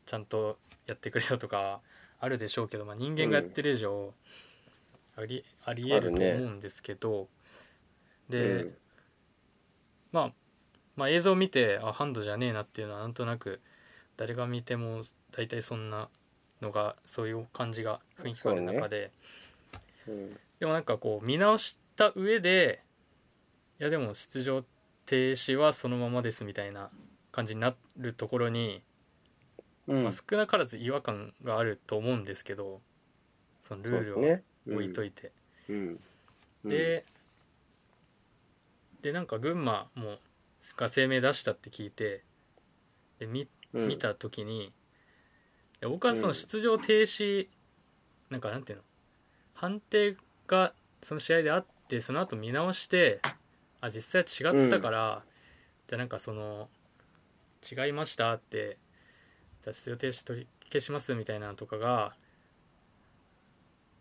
[0.06, 1.80] ちゃんとやってくれよとか
[2.20, 4.12] あるでしょうけど、まあ、人間がやってる以上、
[5.16, 7.28] ありありえると思うんですけど、
[8.28, 8.76] で、うん。
[10.12, 10.32] まあ、
[10.96, 13.60] まあ映像を見てあハンドじゃねえなっていうのはなんとなく
[14.16, 16.08] 誰が見ても大体そんな
[16.62, 19.10] のがそういう感じが雰囲気がある中で、
[20.06, 22.82] うん、でもなんかこう見直した上で
[23.80, 24.64] いやでも出場
[25.04, 26.90] 停止はそのままですみたいな
[27.34, 28.82] 感じになるところに、
[29.88, 30.02] うん。
[30.04, 32.80] まあ、少なからず違和感があると思うんですけど
[33.60, 34.38] そのルールを。
[34.66, 35.30] 置いといて、
[35.68, 36.00] うん、
[36.64, 37.04] うん、で
[39.02, 40.16] でなんか群馬も
[40.76, 42.22] が声明出したって聞いて
[43.18, 44.72] で見うん、見た時に、い
[45.80, 47.48] や僕はその出場停止、
[48.30, 48.84] なんかなんていうの
[49.52, 50.16] 判定
[50.46, 53.20] がその試合であってその後見直して
[53.80, 55.24] あ実際違ったから、
[55.86, 56.68] じゃあなんかその
[57.64, 58.78] 違いましたって
[59.60, 62.14] じゃあ出場停止取り消しますみたいなのとかが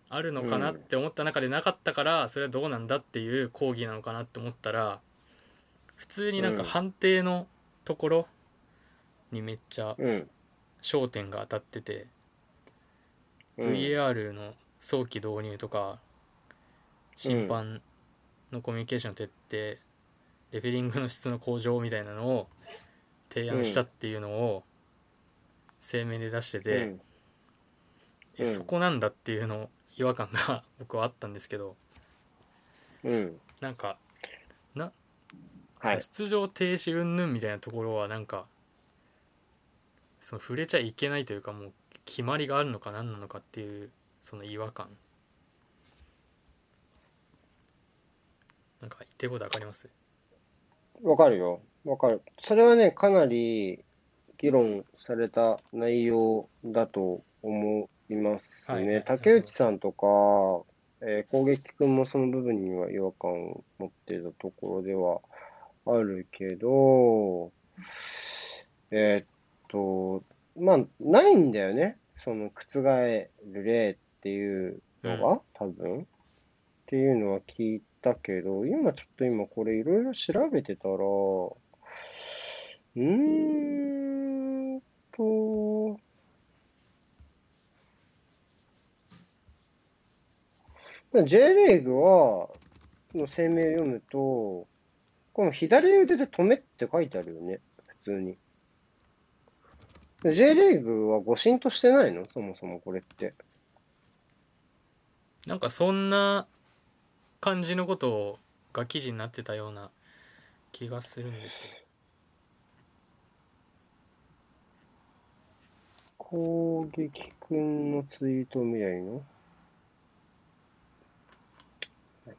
[0.09, 4.99] あるのかなって思った中でなかったからそれはどうなんだっていう抗議なのかなって思ったら
[5.95, 7.47] 普通になんか判定の
[7.85, 8.27] ところ
[9.31, 10.29] にめっちゃうん、
[10.81, 12.05] 焦点が当たってて、
[13.57, 15.97] うん、VAR の早期導入とか
[17.15, 17.81] 審判
[18.51, 19.81] のコミュニケーション徹底
[20.51, 22.47] レベリングの質の向上みたいなのを
[23.33, 24.63] 提案したっていうのを
[25.79, 27.01] 声明で出してて、うん
[28.35, 31.75] えそこなんだっていうの違和感が 僕はあったんですけど
[33.03, 33.39] うん。
[33.61, 33.99] なんか
[34.73, 34.91] な、
[35.77, 36.01] はい。
[36.01, 38.47] 出場停止云々みたいなところはなんか
[40.19, 41.73] その触れちゃいけないというかもう
[42.05, 44.89] 決まりがあるのか何なのかっていうその違和感
[48.81, 49.87] なんか言ってることわかります？
[51.03, 51.61] わかるよ。
[51.85, 52.21] わかる。
[52.41, 53.83] それはね、かなり
[54.37, 58.95] 議論された内容だと思いますね。
[58.95, 60.65] はい竹内さんとか、
[61.01, 65.19] えー攻撃君もその部分には違和感を持っていたところでは
[65.85, 67.51] あるけど、
[68.91, 69.25] えーっ
[69.69, 70.23] と、
[70.57, 71.97] まあ、ないんだよね。
[72.17, 76.01] その覆る例っていうのが、多分。
[76.01, 76.05] っ
[76.85, 80.97] ていうのは聞いたけど、今ちょっと今これいろいろ調べてたら、
[82.95, 84.81] うーん
[85.15, 85.99] と、
[91.25, 92.49] J リーグは、
[93.15, 94.67] の声明を読むと、
[95.33, 98.37] この左腕で止めって書いてあるよね、普通に。
[100.23, 102.25] J リーグは誤審としてないの？
[102.29, 103.33] そもそもこれって。
[105.45, 106.47] なんかそんな
[107.41, 108.39] 感じのこと
[108.71, 109.91] が記事になってたような
[110.71, 111.73] 気がするんですけど
[116.33, 119.21] 攻撃くんのツイートを見りゃいいの？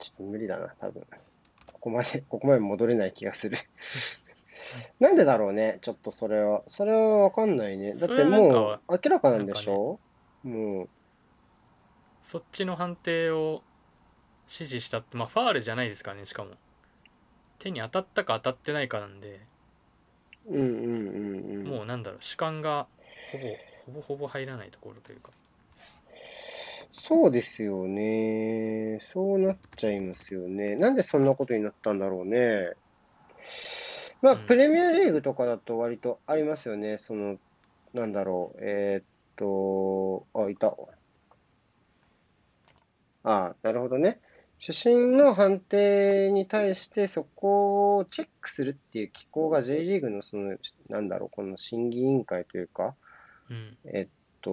[0.00, 1.06] ちょっと無理だな、多分。
[1.72, 3.56] ここまで、 ここまで戻れない気がする。
[4.98, 6.64] なんでだろうね、ちょっとそれは。
[6.66, 7.92] それはわかんないね。
[7.92, 10.00] だっそてもう明らかなんでしょ？
[10.42, 10.88] もう、
[12.20, 13.62] そっちの判定を
[14.46, 16.50] 指示したってまあファールじゃないですからねしかも
[17.60, 19.40] 手に当たったか当たってないかなんで
[20.46, 21.64] うんうんうんうん。
[21.68, 22.86] もうなんだろう主観が
[23.30, 23.44] ほぼ
[23.86, 25.30] ほぼほぼ入らないところというか
[26.94, 29.00] そうですよね。
[29.12, 30.76] そうなっちゃいますよね。
[30.76, 32.72] なんでそんなことになったんだろうね。
[34.22, 36.98] まあ、うんプレミアリーグとかだと割とありますよね。
[36.98, 37.36] その、
[37.92, 38.58] なんだろう。
[38.62, 39.04] えーっ
[39.36, 40.74] と、あ、いた。
[43.24, 44.20] あなるほどね。
[44.58, 50.56] 主審の判定に対してそこをチェックするっていう機構が J リーグのその、
[50.88, 52.94] なんだろう、この審議委員会というか、
[53.50, 53.76] うん。
[53.84, 54.08] えっ
[54.42, 54.50] と、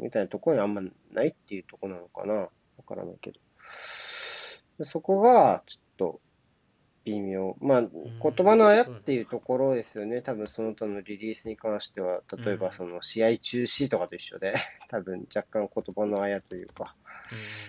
[0.00, 2.34] みたいなところにあんまないっていうところなのかな。
[2.34, 2.50] わ
[2.86, 3.40] からないけど。
[4.78, 6.20] でそこが、ちょっと、
[7.04, 7.56] 微妙。
[7.60, 7.90] まあ、言
[8.44, 10.22] 葉のあやっていうところですよね。
[10.22, 12.58] 多分その他のリリースに関しては、例えうん。
[12.58, 14.54] ばその試合中止とかと一緒で、
[14.90, 16.96] 多分若干言葉のあやというか、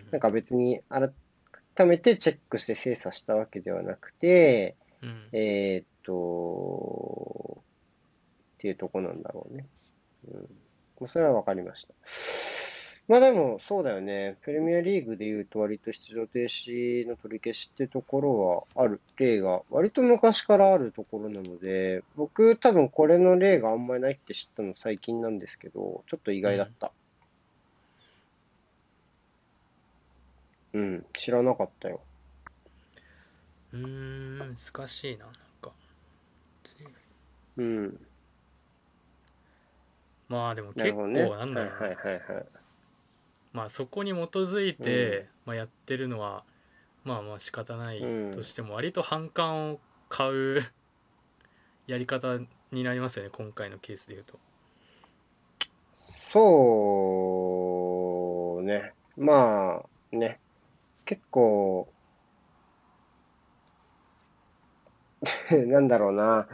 [0.06, 0.12] うん。
[0.12, 5.30] なんか別に改めてチェックして精査したわけではなくて、うん。
[5.32, 6.14] えーっと、
[8.68, 9.66] っていうとこなんだろうね。
[10.28, 10.42] うん。
[11.00, 11.94] まあそれはわかりました。
[13.08, 14.36] まあでも、そうだよね。
[14.44, 26.92] プレミアリーグで言うと割と出場停止の取り消しってところはある例が割と昔からあるところなので、僕多分これの例があんまりないって知ったの最近なんですけど、ちょっと意外だった。
[30.74, 32.02] うん、知らなかったよ。
[33.72, 35.72] うーん難しいななんか
[37.56, 38.08] うん。
[40.30, 42.46] まあでも結構なんだろうなはいはいはいはい。
[43.54, 46.44] まあそこに基づいて、まあ、やってるのは
[47.04, 48.02] まあまあ仕方ない
[48.34, 50.62] としても割と反感を買う
[51.88, 52.38] やり方
[52.72, 54.40] になりますよね今回のケースで言うと。
[56.22, 58.94] そうね。
[59.16, 60.40] まあね。
[61.06, 61.88] 結構、
[65.52, 66.48] なんだろうな。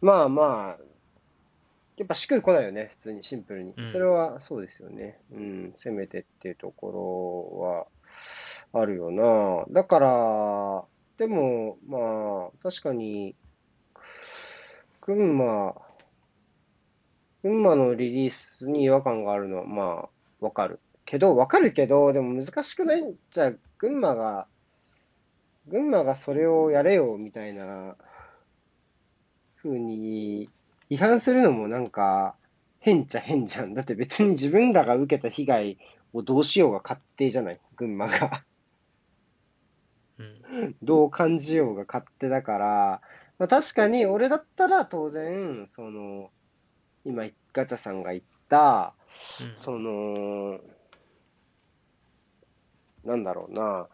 [0.00, 0.87] まあまあ、
[1.98, 3.92] やっぱしっくりこないよね、普通に、シンプルにうん。
[3.92, 5.18] それはそうですよね。
[5.32, 7.88] うん、せめてっていうとこ
[8.72, 9.64] ろはあるよな。
[9.70, 10.84] だから、
[11.18, 13.34] でも、まあ、確かに、
[15.00, 15.74] 群馬、
[17.42, 20.08] 群馬のリリースに違和感があるのは、まあ、
[20.40, 20.80] わかる。
[21.04, 24.46] けど、わかるけど、でも難しくないじゃあ、群馬が、
[25.66, 27.96] 群馬がそれをやれよ、みたいな、
[29.62, 30.48] 風に、
[30.90, 32.34] 違反するのもなんか、
[32.80, 33.74] 変っちゃ変じゃん。
[33.74, 35.78] だって別に自分らが受けた被害
[36.12, 37.60] をどうしようが勝手じゃない？
[37.76, 38.44] 群馬が。
[40.18, 40.76] うん。
[40.82, 43.00] どう感じようが勝手だから、
[43.38, 46.30] まあ、確かに俺だったら当然、その、
[47.04, 48.94] 今、ガチャさんが言った、
[49.40, 49.56] うん。
[49.56, 50.60] その、
[53.04, 53.88] なんだろうな、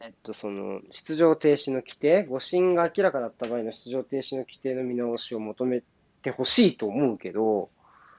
[0.00, 5.82] えっと、その、出場停止の規定、誤審が明らかだった場合の出場停止の規定の見直しを求め
[6.20, 7.70] てほしいと思うけど、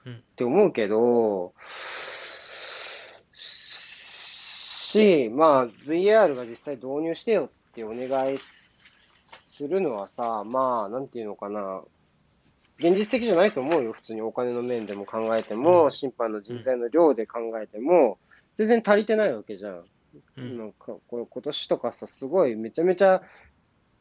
[0.04, 0.16] うん。
[0.16, 1.54] って思うけど、
[4.92, 11.82] し、まあ、VAR が実際導入してよってお願いするのはさ、まあ、なんていうのかな、
[12.78, 15.90] 現実的じゃないと思うよ、普通にお金の面でも考えても、うん。
[15.90, 18.18] 審判の人材の量で考えても、
[18.56, 19.84] 全然足りてないわけじゃん。
[20.36, 20.58] うん。
[20.58, 23.22] なんか、これ今年とかさ、すごいめちゃめちゃ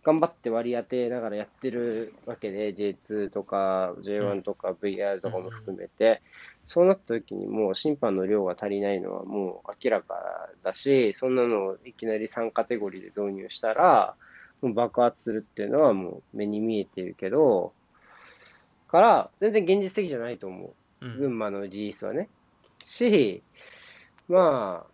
[0.04, 6.22] 頑張って割り当てながらやってるわけで、J2 とか J1 とか VR とかも含めて、
[6.66, 14.16] そうなった時にもう審判の量が足りないのはもう明らかだし、そんなのをいきなり3カテゴリーで導入したら、
[14.62, 17.74] もう爆発するっていうのはもう目に見えてるけど、
[18.92, 21.06] から、全然現実的じゃないと思う。
[21.06, 22.30] うん群馬のリリースはね。
[22.84, 23.42] し、
[24.28, 24.91] まあ、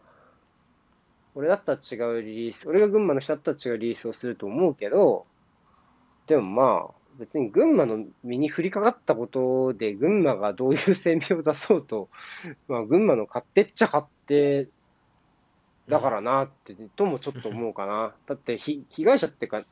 [1.38, 5.28] 俺だったら違うリリース、俺が群馬の人だったら違うリリースをすると思うけど、
[6.26, 12.10] でもまあ、別に群馬の身に降りかかったことで、群馬がどういう声明を出そうと、
[12.68, 14.68] まあ、群馬の勝手っちゃ勝手
[15.88, 18.16] だからなって、ともちょっと思うかな。
[18.26, 19.64] だって被、被害者っていうか、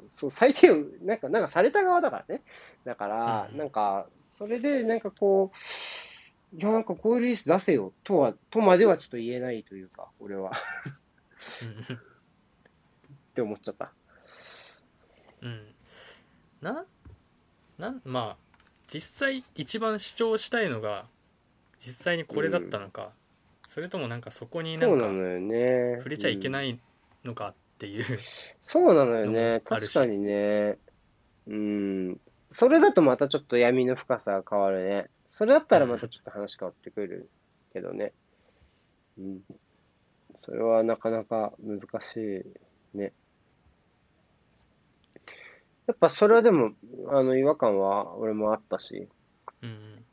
[0.00, 2.42] そう、最低を、なんか、なんかされた側だからね。
[2.84, 5.56] だから、うんなんか、それで、なんかこう、
[6.56, 10.52] いや、なんかこういうリリース出せよ、とは、とまではちょっと言えないというか、俺は。
[11.94, 13.92] って思っちゃった。
[15.42, 15.74] うんうん
[16.60, 16.84] な
[17.78, 21.06] なんまあ実際一番主張したいのが
[21.78, 23.10] 実際にこれだったのか、
[23.66, 25.96] それともなんかそこになんなのよね。
[25.96, 26.50] 触れちゃいけい。
[26.50, 26.78] ない
[27.24, 28.04] のかっていう、
[28.62, 29.60] そうなのよのね。
[29.64, 30.78] 確かにね。
[31.48, 32.20] うん。
[32.52, 35.10] それだとまたちょっと闇の深さが変わるね。
[35.28, 37.28] それだったらまたちょっと話変わってくる
[37.72, 38.12] けどね。
[39.18, 39.40] うん。
[40.44, 42.16] それはなかなか難し
[42.94, 43.12] いね。
[45.86, 46.72] やっぱそれはでも、
[47.08, 49.08] あの、違和感は俺もあったし、
[49.62, 50.04] うん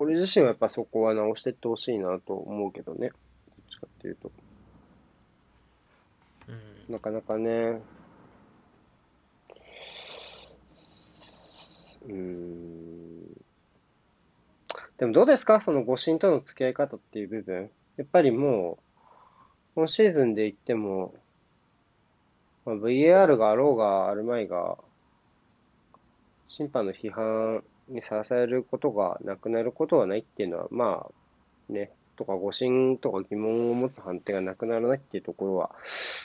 [0.00, 3.10] 俺自身はやっぱそこは直していってほしいなと思うけどね。
[3.10, 4.32] どっちかっていうと。
[6.48, 6.52] う
[6.90, 7.80] んなかなかね。
[12.06, 13.24] うーん。
[14.98, 15.60] でもどうですか？
[15.60, 17.70] その誤審との付き合い方っていう部分。
[17.96, 18.83] やっぱりもう、
[19.74, 21.14] 今シーズンで言っても、
[22.64, 24.78] まあ、VAR があろうがあるまいが、
[26.46, 35.70] 審判の批判にさらされることがなくなることはないっていうのは、まあ、ね、とか誤審とか疑問を持つ判定がなくならないっていうところは、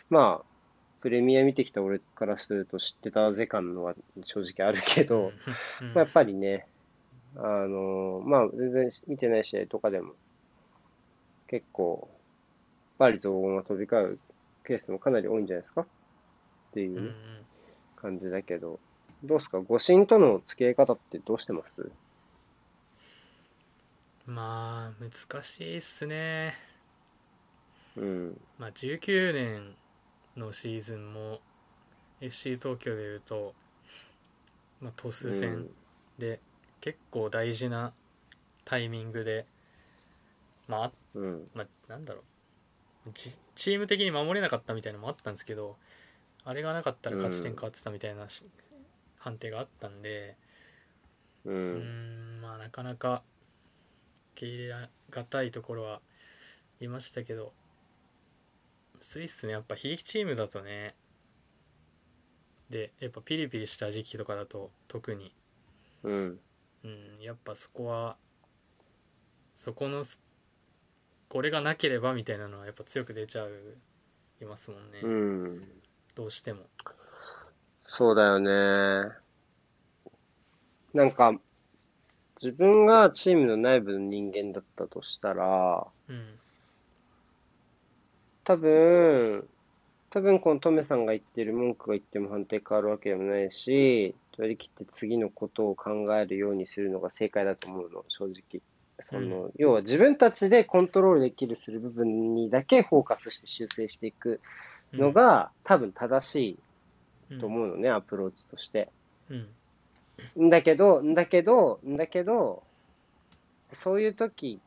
[0.10, 0.46] まあ、
[1.02, 5.32] プレミア見てきた俺からすると知ってたぜ感のは正直あるけど、
[5.82, 5.88] うん。
[5.94, 6.68] まあ、やっぱりね、
[7.36, 10.14] あのまあ、全然見てない試合とかでも、
[11.48, 12.10] 結構、
[13.00, 14.20] バリ雑言が飛び交う
[14.66, 15.82] ケースもかなり多いんじゃないですか？
[15.82, 15.86] っ
[16.74, 17.16] ていう
[17.96, 18.80] 感じだけど、
[19.24, 19.60] どうですか？
[19.62, 21.92] 誤審との付き合い方ってどうしてます？
[24.28, 26.54] まあ難しいっすね。
[27.98, 28.42] うん。
[28.60, 29.76] まあ19年
[30.38, 31.40] のシーズンも
[32.22, 33.56] FC 東京でいうと、
[34.82, 35.68] まあ、トス戦
[36.18, 36.40] で
[36.82, 37.94] 結構大事な
[38.66, 39.46] タイミングで、
[40.68, 41.48] まああうん。
[41.56, 42.24] まあ、なんだろう
[43.14, 45.78] チチーム的に守れなかったみたいなのもあったんですけど
[46.46, 48.46] あれがなかったら勝ち点変わってたみたいなし、
[49.18, 50.38] 判定があったんで
[51.46, 51.52] う。
[51.52, 53.24] うんまあなかなか
[54.36, 56.02] 受け入れがたいところは
[56.80, 57.52] 言いましたけど
[59.02, 60.96] スイスねやっぱ悲劇チームだとね
[62.70, 65.34] でやっぱピリピリした時期とかだと特に
[66.04, 66.40] うん。
[66.84, 68.16] うんやっぱそこは
[69.56, 70.22] そこのす
[71.30, 73.78] これがなければみたいなのはやっぱ強く出ちゃう
[74.42, 75.68] いますもんね、うん。
[76.16, 76.64] どうしても
[77.86, 79.12] そうだよね。
[80.94, 81.34] なんか、
[82.42, 86.40] 自分がチームの内部の人間だったとしたら、うん
[88.46, 89.48] 多分、
[90.10, 98.62] 多分このトメさんが言ってる文句が言っても判定変わるわけでもないし、取り切って次のことを考えるようにするのが正解だと思うの、正直。
[99.02, 104.42] その、要は自分たちでコントロールできるする部分にだけフォーカスして修正していく
[104.94, 106.60] のが、多分正し
[107.32, 108.90] いと思うのね、アプローチとして。
[109.30, 109.36] うん。
[109.38, 109.50] うん
[110.38, 112.64] んだけど、んだけど、んだけど、
[113.74, 114.60] そういう時、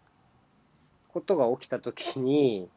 [1.13, 2.69] ことが起きた時に、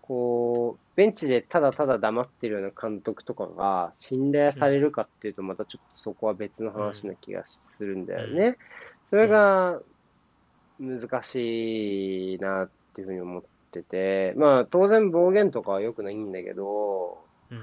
[0.00, 8.56] こう、ベンチでただただ黙ってるような監督とかが信頼されるかっていうと、またちょっとそこは別の話な気がするんだよね。
[9.08, 9.80] それが、
[10.80, 17.18] 難しいなっていうふうに思ってて、まあ当然暴言とかは良くないんだけど、
[17.50, 17.60] うん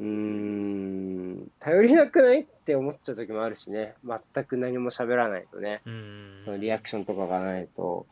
[0.00, 3.94] ん、頼りなくないって思っちゃう時もあるしね。
[4.04, 5.82] 全く何も喋らないとね。
[5.86, 8.06] うんそのリアクションとかがないと。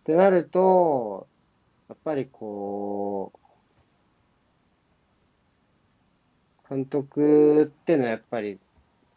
[0.00, 1.26] ってなると、
[1.88, 3.38] やっぱりこう、
[6.68, 8.58] 監督ってのはやっぱり、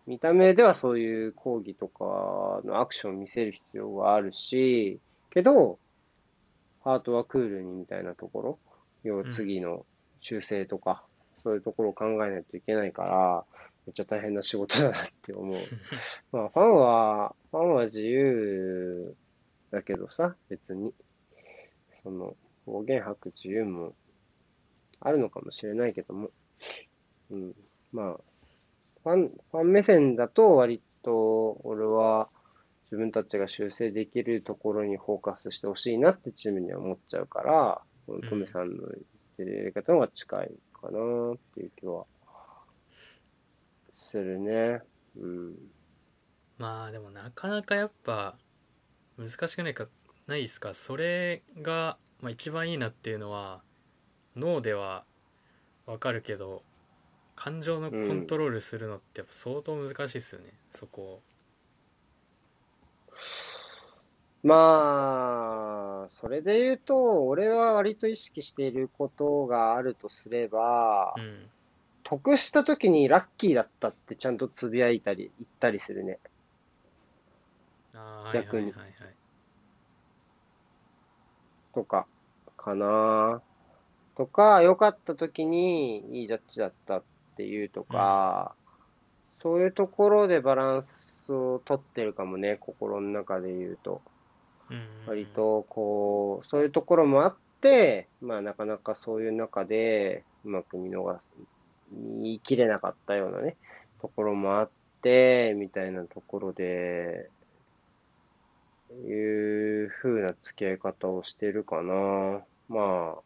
[0.08, 5.00] 見た目ではそういう抗議とかのアクションを見せる必要があるし、
[5.32, 5.80] けど、
[6.84, 8.60] ハートはクールにみたいなところ、
[9.04, 9.86] 要は次の
[10.22, 11.04] 修正とか、
[11.44, 13.46] そういうところを考えないといけないから、
[13.86, 15.56] めっちゃ大変な仕事だなって思う。
[16.32, 19.16] まあ、ファンは、ファンは自由
[19.72, 20.94] だけどさ、別に。
[22.04, 22.36] その、
[22.66, 23.94] 暴言吐く自由も
[25.00, 26.30] あるのかもしれないけども。
[27.32, 27.56] うん。
[27.92, 28.20] まあ、
[29.06, 32.28] ファン、ファン目線だと割と、俺は
[32.86, 37.82] 自分たちが修正できるところにフォーカスしてほしいなってチームには思っちゃうから、
[38.30, 38.92] トメさんの言っ
[39.38, 42.06] てるやり方の方が近いかなっていう気は
[43.96, 44.82] するね。
[45.20, 45.56] うん。
[46.58, 48.36] まあでもなかなかやっぱ
[49.18, 49.86] 難しくないか
[50.26, 53.62] ないですかそれが、まあ、一番いいなっていうのは
[54.36, 55.04] 脳では
[55.86, 56.64] わかるけど
[57.36, 61.02] 感情のコントロールするのってやっぱ相当難しいですよね、そこ。
[61.02, 61.22] を
[64.44, 71.50] まあ、それで言うと、俺は割と意識していることがあるとすれば、うん
[72.08, 76.20] 得した時にラッキーだったってちゃんとつぶやいたり、言ったりするね。
[77.96, 78.82] あーはいはい逆にはい。
[78.82, 78.94] はい
[81.74, 82.06] とか、
[82.56, 83.42] かな
[84.16, 87.04] とか、良かった時にいいジャッジだったっ
[87.36, 88.56] ていうとか、
[89.42, 94.02] そういうところでバランスを取ってるかもね、心の中で言うと。
[94.70, 101.22] うんうん割と、こう、そういうところもあって、まあ、なかなかそういう中で、うまく見逃す、
[101.92, 103.56] 見切れなかったようなね、
[104.02, 104.70] ところもあっ
[105.04, 107.30] て、みたいなところで、
[109.08, 112.44] いう風な付き合い方をしてるかな。
[112.68, 113.22] まあ、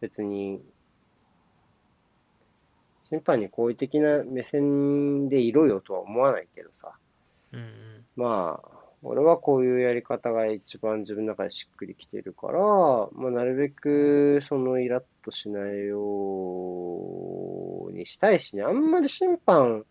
[0.00, 0.60] 別に、
[3.10, 6.92] 審判に好意的な目線でいろよとは思わないけどさ。
[7.52, 7.66] うんうん
[8.16, 8.68] まあ、
[9.02, 15.98] 俺はこういうやり方が一番自分の中でしっくりきてるから、まあ、なるべく、その、イラッとしないよ
[17.88, 19.84] うにしたいしね、あんまり審判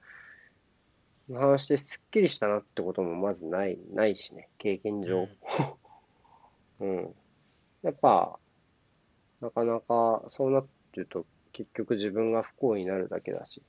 [1.28, 5.28] の話ですっきりしたなってこともまずない、ないしね、経験上。
[6.80, 7.16] うん。
[7.82, 8.38] やっぱ、
[9.42, 11.26] なかなか、そうなってると、
[11.60, 13.62] 結局自分が不幸になるだけだし、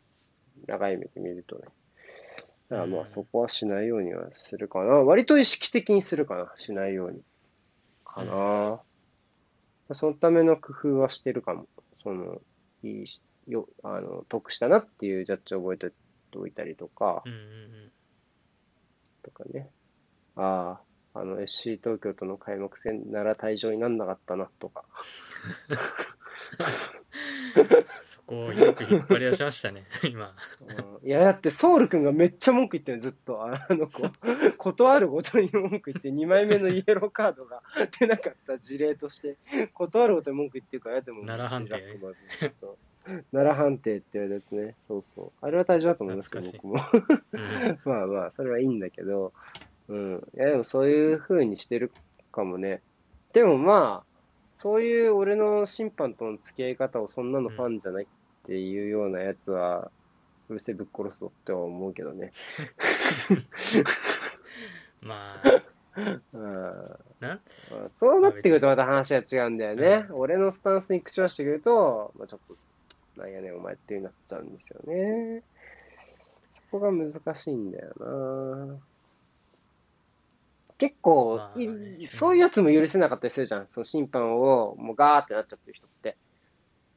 [0.68, 1.62] 長い目で見るとね。
[2.68, 4.94] だからまうんあそこはしないようにはするかな。
[4.94, 6.52] 割と意識的にするかな。
[6.56, 7.20] しないように。
[8.04, 8.80] かな。
[9.92, 11.66] そのための工夫はしてるかも。
[12.04, 12.40] その、
[12.84, 15.92] いいし、よ、あの、得したなっていうジャッジを覚えて
[16.38, 17.42] おいたりとか、うんうんう
[17.88, 17.92] ん
[19.24, 19.68] とかね。
[20.36, 20.78] あ
[21.12, 24.84] あ、あの FC 東京との開幕戦なら退場になんなかったなとか。
[28.02, 30.34] そこをよく引っ張り出しましたね 今
[31.02, 33.44] うんいや、だってソウル君がめっちゃ文句言ってるの、ずっと。
[33.44, 34.02] あの子、
[34.58, 37.62] 断るごとに文句言って、2枚目のイエローカードが
[37.98, 39.36] 出なかった事例として、
[39.72, 41.98] 断るごとに文句言ってるから、でも、奈良判定
[43.32, 44.74] 奈良判定って言われるやつね。
[44.86, 45.32] そうそう。
[45.40, 47.20] あれは大丈夫だと思いますけど、僕懐も。
[47.32, 49.32] うん まあまあ、それはいいんだけど、
[49.88, 50.28] うん。
[50.36, 51.90] いや、でもそういう風にしてる
[52.30, 52.82] かもね。
[53.32, 54.09] でもまあ、
[54.60, 58.06] そういう俺の審判との付き合い方をそんなのファンじゃないっ
[58.46, 59.90] ていうようなやつは、
[60.50, 62.30] うるせえぶっ殺すぞっては思うけどね。
[65.00, 66.22] まあうん。
[67.20, 67.40] まな
[67.98, 70.06] そうなってくるとまた話が違うんだよね。
[70.10, 72.40] 俺のスタンスに口をしてくると、まあ、ちょっ
[73.16, 75.42] と、なんやねんお前ってなっちゃうんですよね。
[76.70, 78.76] そこが難しいんだよな。
[80.80, 81.38] 結構、
[82.08, 83.68] そういうやつも許せなかったりするじゃん。
[83.68, 86.16] その審判をもうガーってなっちゃってる人って。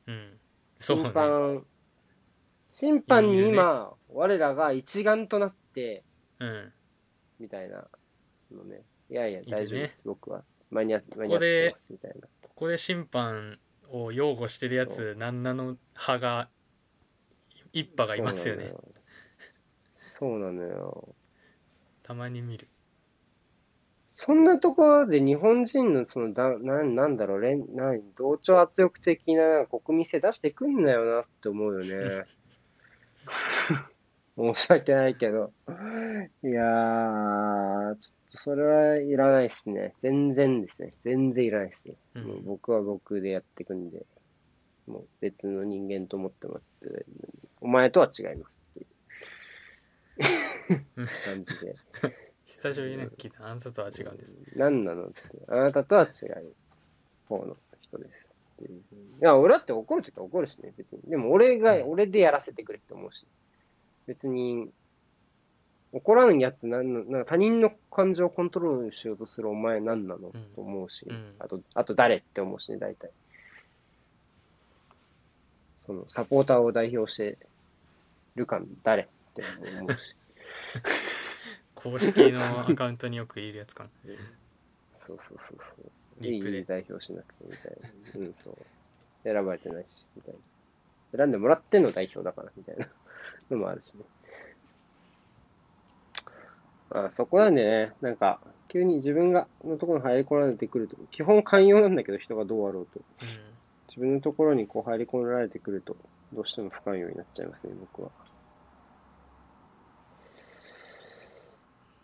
[0.07, 0.39] うん
[0.79, 1.65] そう審ね判、
[2.71, 6.03] 審判にいるね今、我らが一丸となって、
[6.39, 6.73] うん
[7.39, 7.86] みたいな
[8.51, 8.84] のね。
[9.09, 10.45] いやいや、大丈夫です、僕は。
[10.71, 12.27] 間に合って、間に合ってます、みたいな。
[12.41, 13.59] ここで審判
[13.89, 16.49] を擁護してるやつ何なの派が
[17.73, 18.71] 一派がいますよね
[19.99, 21.15] そうなのよ。
[22.03, 22.67] たまに見る
[24.26, 32.26] そんなところで日本人のそのだ、なんなんだろう、連なん同調圧力的な国民性出してくんなよなって思うよね。
[34.38, 35.51] 申し訳ないけど。
[36.41, 39.93] いやー、ちょっとそれはいらないですね。
[40.01, 40.93] 全然ですね。
[41.03, 41.95] 全然いらないですね。
[42.15, 44.05] うんもう僕は僕でやっていくんで、
[44.88, 47.05] もう別の人間と思ってもらって、
[47.59, 48.86] お前とは違いますってい
[50.76, 50.86] う
[51.26, 51.76] 感じで。
[52.46, 55.06] 久しぶりになんか聞いたあなたとは違うんです何なの？
[55.06, 55.22] って。
[55.48, 56.54] あなたとは違う
[57.28, 58.10] 方の人です
[58.64, 58.80] っていう。
[58.80, 58.82] い
[59.22, 61.02] や、俺だって怒るときは怒るしね、別に。
[61.08, 63.26] でも俺が、うん俺でやらせてくれって思うし。
[64.06, 64.70] 別に、
[65.94, 73.10] 怒らんやつなんの、なんか他人の感情をコントロールしようとするお前何なの、うんと思うし、うんあと、あと誰って思うしね、大体。
[75.86, 77.38] その、サポーターを代表して
[78.36, 79.44] るか誰って
[79.80, 80.16] 思うし。
[81.84, 83.89] 公式のアカウントによくいるやつかな
[85.05, 85.91] そうそうそうそう。
[86.21, 87.77] リップで代表しなくてみたい
[88.15, 88.19] な。
[88.21, 88.57] うん、そう。
[89.23, 91.17] 選ばれてないし、みたいな。
[91.17, 92.88] 選んでもらってんの代表だから、みたいな
[93.51, 94.03] のもあるしね。
[96.91, 102.99] あそこなんでね、なんか、急に自分がのところに入り込まれてくると、基本寛容なんだけど、人がどうあろうと。
[102.99, 103.03] う
[103.89, 105.95] 自分のところにこう入り込められてくると、
[106.34, 108.09] どうしても不寛容になっちゃいますね、僕は。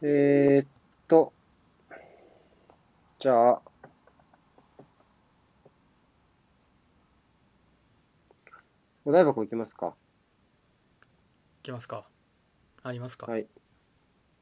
[0.02, 0.68] えー、っ
[1.10, 1.34] と、
[3.20, 3.62] じゃあ、
[9.04, 9.88] お台箱行きますか。
[9.88, 9.93] んい
[11.64, 12.08] きますか
[12.82, 13.47] ありますか、はい。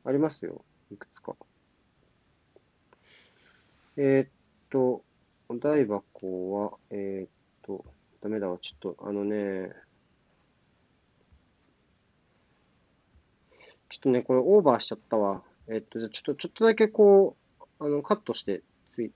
[0.06, 0.64] ありますよ。
[0.92, 1.36] いくつか。
[3.96, 4.30] えーっ
[4.70, 5.04] と、
[5.50, 7.30] お台箱は、えーっ
[7.64, 7.84] と、
[8.22, 8.60] ダメだわ。
[8.60, 9.72] ちょっと、あのね、
[13.90, 15.47] ちょっとね、これオーバーしちゃったわ。
[15.70, 18.62] えーっと、じゃあちょっと、ちょっとだけこう、あの、カットして
[18.96, 19.12] ツイ、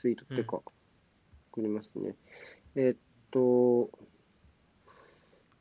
[0.00, 0.60] ツイートっていうか、
[1.52, 2.14] 送りますね。
[2.74, 2.98] えーっ
[3.30, 3.90] と、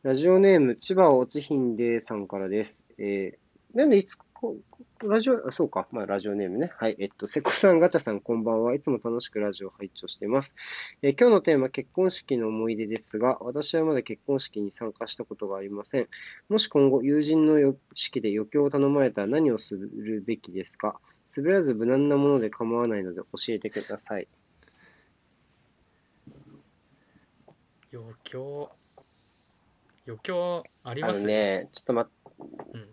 [0.03, 2.81] ラジオネーム、千葉おちひんでさんからです。
[2.97, 4.25] えー、なんでいつこ、
[5.03, 5.87] ラジオ、あ、そうか。
[5.91, 6.71] まあ、ラジオネームね。
[6.75, 6.95] はい。
[6.99, 8.73] えっと、瀬古さん、ガチャさん、こんばんは。
[8.73, 10.55] いつも楽しくラジオを拝聴しています。
[11.03, 16.07] えー今日のテーマ、結婚式の思い出ですが、私はまだ結婚式に参加したことがありません。
[16.49, 20.99] もし今後、友人のよ式で余興を頼まれたら何をするべきですか？
[21.35, 24.27] 滑らず無難なもので構わないので教えてください。
[27.93, 28.71] 余興？
[30.07, 31.21] 余興ありあます？
[31.21, 32.20] のね、ちょっと待って、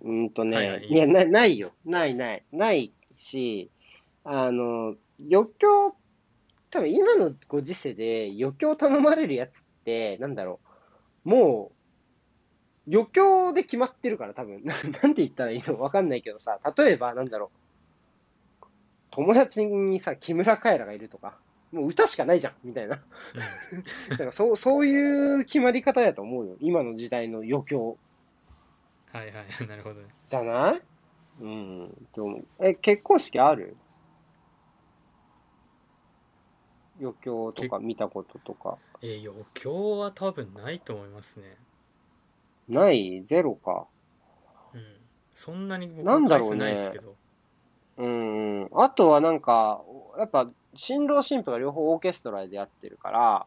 [0.02, 1.72] うんうーんとね、はいはいいや、な、ないよ。
[1.84, 2.44] ないない。
[2.52, 3.70] ないし、
[4.24, 4.94] あの、
[5.30, 5.92] 余興、
[6.70, 9.52] 多分今のご時世で余興頼まれるやつっ
[9.84, 10.60] て、なんだろ
[11.24, 11.72] う、も
[12.86, 14.62] う、余興で決まってるから、多分。
[14.64, 17.50] な なんて言ったらいいのわかんないけどさ、例えば、なんだろ
[18.62, 18.66] う、
[19.10, 21.38] 友達にさ、木村カエラがいるとか、
[21.72, 23.02] もう歌しかないじゃん、みたいな。
[23.34, 23.84] うん
[24.16, 26.56] なんかそう、そういう決まり方やと思うよ。
[26.60, 27.98] 今の時代の余興。
[29.18, 29.46] はいはい。
[29.68, 30.08] なるほどね。
[30.26, 30.82] じゃない？
[31.40, 32.08] うん。
[32.14, 33.76] と思うえ、結婚式ある？
[37.00, 38.78] 余興とか見たこととか。
[39.02, 41.56] えー余興は多分ないと思いますね。
[42.68, 43.22] ない？
[43.24, 43.86] ゼロか。
[44.74, 44.82] うん。
[45.34, 46.56] そんなに僕なんだろうね。
[46.56, 47.14] ないですけど。
[47.98, 48.68] うんうん。
[48.74, 49.82] あとはなんか、
[50.18, 53.46] やっぱ、新郎新婦が両方オーケストラでやってるから、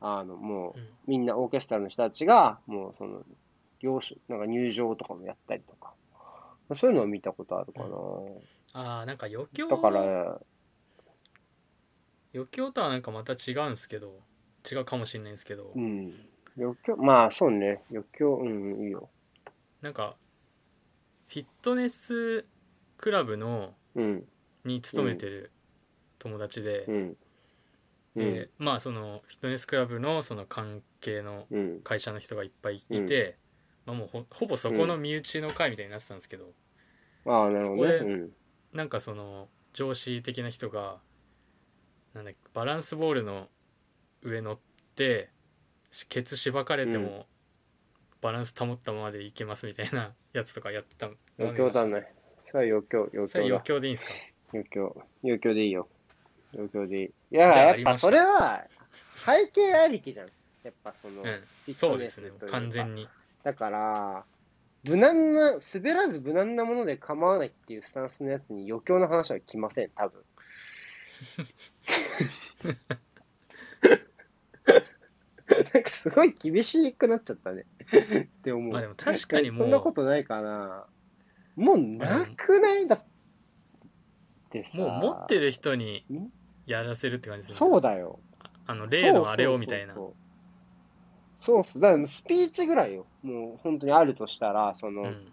[0.00, 0.88] あの、もう、うん。
[1.06, 3.22] みんなオーケストラの人たちが、もうその、
[3.80, 5.94] 領収、なんか入場とかもやったりとか。
[6.78, 7.86] そういうのは見たことあるかな。
[8.72, 10.40] ああなんか余興だから、
[12.32, 14.20] 余興とはなんかまた違うんですけど
[14.70, 16.12] 違うかもしれないんですけど、うん。
[16.56, 17.82] 余興、まあ、そうね。
[17.90, 19.08] 余興、うん、いいよ。
[19.80, 20.14] なんか
[21.28, 22.44] フィットネス
[22.98, 24.24] クラブのうん、
[24.64, 25.50] に勤めてる
[26.20, 27.16] 友達で、うん。
[28.14, 31.80] でまあそのフィットネスクラブのその関係のうん。
[31.80, 33.39] 会社の人がいっぱいいて、
[33.90, 36.52] まあ、もうほほぼそこの身内の会みたいになってたんですけど、
[37.26, 37.98] ああ、なるほどね。
[37.98, 38.30] そこでうん。
[38.72, 40.98] なんかその上司的な人が
[42.14, 43.48] なんだっけバランスボールの
[44.22, 44.58] 上乗っ
[44.94, 45.30] て
[45.90, 47.26] しケツしばかれてうも
[48.20, 52.14] バランス保ったままでいけますみたいな やつとかやったの余興だね。
[52.50, 53.62] それは余興、余それ余興だ。
[53.76, 54.12] 興でいいんですか？
[54.52, 55.02] 余興。
[55.24, 55.88] 余興でいいよ。
[56.54, 57.04] 余興でいい。
[57.06, 58.66] いや、じゃあやっぱそれは、
[59.14, 60.28] 背景ありきじゃん。
[60.64, 63.08] やっぱその、うんフィッそうですねスというか完全に
[63.42, 64.24] だから、
[64.84, 70.22] 無難な、滑らず無難なもので構わないっていうスタンスのやつに余興の話は来ません、多分。
[75.74, 77.66] なんかすごい厳しくなっちゃったね。
[78.22, 78.72] って思う。
[78.72, 80.86] まあでも確かにもうそんなことないかな。
[81.56, 83.02] もうなくないだっ
[84.50, 84.78] てさ。
[84.78, 86.28] もう持ってる人にん
[86.66, 88.20] やらせるって感じですねそうだよ。
[88.66, 90.14] あの例のあれをみたいなそうそうそう。
[90.14, 90.19] そう
[91.40, 91.62] そう。
[91.80, 93.06] だからスピーチぐらいよ。
[93.22, 95.26] もう本当にあるとしたら、その、うん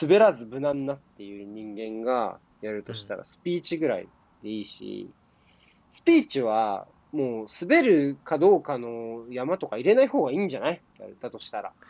[0.00, 4.06] 滑らず無難なっていう人間がやるとしたら、スピーチぐらい
[4.40, 5.10] でいいし、
[5.90, 10.80] スピーチは、もう滑るかどうかの山とか入れない方がいいんじゃない？
[11.20, 11.72] だとしたら。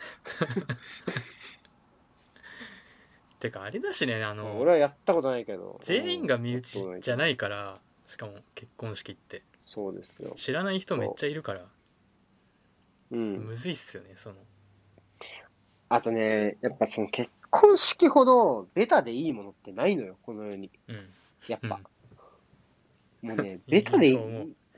[3.39, 5.77] てかあれだしねあの俺はやったことないけど。
[5.81, 10.33] 全員が身内じゃないからしかも結婚式ってそうですよ。
[10.35, 11.65] 知らない人めっちゃいるから
[13.11, 13.33] うん。
[13.47, 14.35] むずいっすよねその
[15.89, 20.71] あとね、やっぱその結婚式ほどベタでいいものってないのよ、この世に。
[20.87, 21.09] うん
[21.47, 21.79] やっぱ。
[23.21, 24.17] もうね、い ベタでいい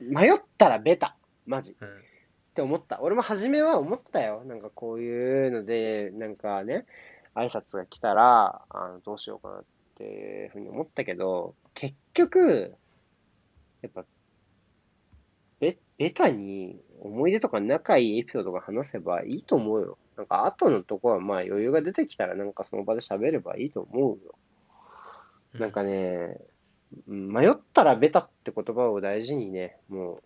[0.00, 1.16] 迷ったらベタ。
[1.46, 1.76] マジ。
[1.80, 3.00] うんって思った。
[3.00, 4.44] 俺も初めは思ったよ。
[4.44, 6.86] なんかこういうので、なんかね、
[7.34, 9.64] 挨拶が来たら、あのどうしようかなっ
[9.96, 12.76] ていうふうに思ったけど、結局、
[13.82, 14.04] やっぱ、
[15.58, 19.98] ベベタに思い出とか仲いいエピソードが話せばいいと思うよ。
[20.16, 24.34] なんか後のとこはまあ余裕が出てきたらなんかその場で喋ればいいと思うよ。
[25.54, 26.38] なんかね、
[27.08, 30.22] うん迷ったらベタって言葉を大事にね、もう、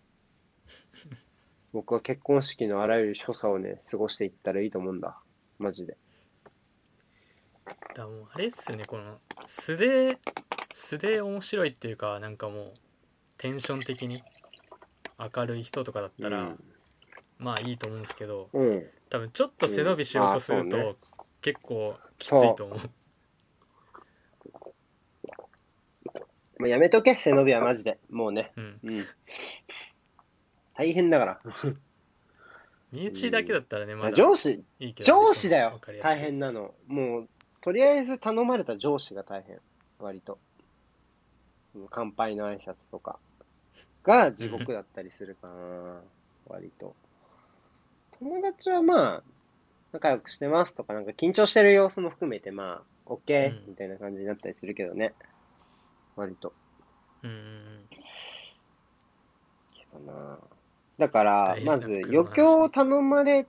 [1.73, 5.19] 僕は結婚式のあらゆる所作をね、過ごしていったらいいと思うんだ。
[5.57, 5.97] マジで。
[7.95, 10.17] だもうあれっすよねこの素で
[10.71, 12.73] 素で面白いっていうかなんかもう
[13.37, 14.23] テンション的に
[15.19, 16.55] 明るい人とかだったら、
[17.37, 18.49] まあいいと思うんですけど。
[19.09, 20.97] 多分ちょっと背伸びしようとすると、
[21.41, 22.79] 結構きついと思う
[26.59, 27.97] もうやめとけ、背伸びはマジで。
[28.09, 28.51] もうね。
[28.57, 29.05] うんうん。
[30.75, 31.41] 大変だから。
[32.91, 36.73] 身内だけだったらねまだ上司、いいけど上司だよ大変なの。
[36.87, 37.29] もう、
[37.61, 39.59] とりあえず頼まれた上司が大変。
[39.99, 40.33] 割と。
[40.33, 40.39] うん
[41.89, 43.19] 乾杯の挨拶とか
[44.09, 46.01] が地獄だったりするかな。
[46.47, 46.95] 割と。
[48.17, 49.23] 友達はまあ、
[49.91, 55.13] 仲良くしてますとか、なんか緊張してる様子も含めて、まあ、OK うんみたいな感じになったりするけどね。
[56.15, 56.53] 割と。
[57.21, 57.87] うん
[59.75, 60.39] けどな
[60.97, 63.45] だから大、事なまず余興を頼まれ、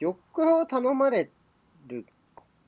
[0.00, 1.28] 余興を頼まれ
[1.86, 2.06] る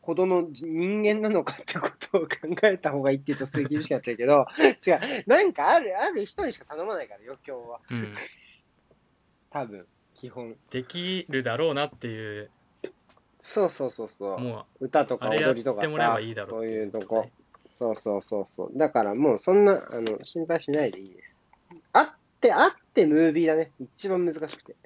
[0.02, 2.28] ほどの人間なのかってことを考
[2.64, 4.46] えた方がいいって言うとすごい厳しくなっちゃうけど、
[4.86, 5.24] 違う。
[5.26, 7.80] なんかある、ある人にしか頼まないから、余興は。
[7.90, 8.14] うん
[9.50, 10.56] 多分、基本。
[10.70, 12.50] できるだろうなっていう
[13.42, 14.38] そうそうそうそう。
[14.38, 17.28] も歌とか踊りとかってもらえばさいいだろそううっていうとこ。
[17.78, 18.78] そうそうそうそう。
[18.78, 21.34] だからもうそんな、あの、心配しないでいいです。
[21.92, 23.72] あって、あってムービーだね。
[23.80, 24.76] 一番難しくて。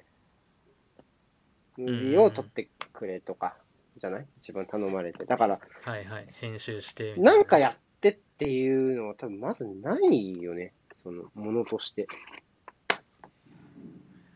[1.77, 3.55] ムービーを撮ってくれとか、
[3.99, 4.25] じゃない？
[4.39, 5.25] 一番頼まれて。
[5.25, 10.73] だから、うはいはい編集してみたいなんかやってっていうのは多分まずないよね。
[11.03, 12.07] その、ものとして。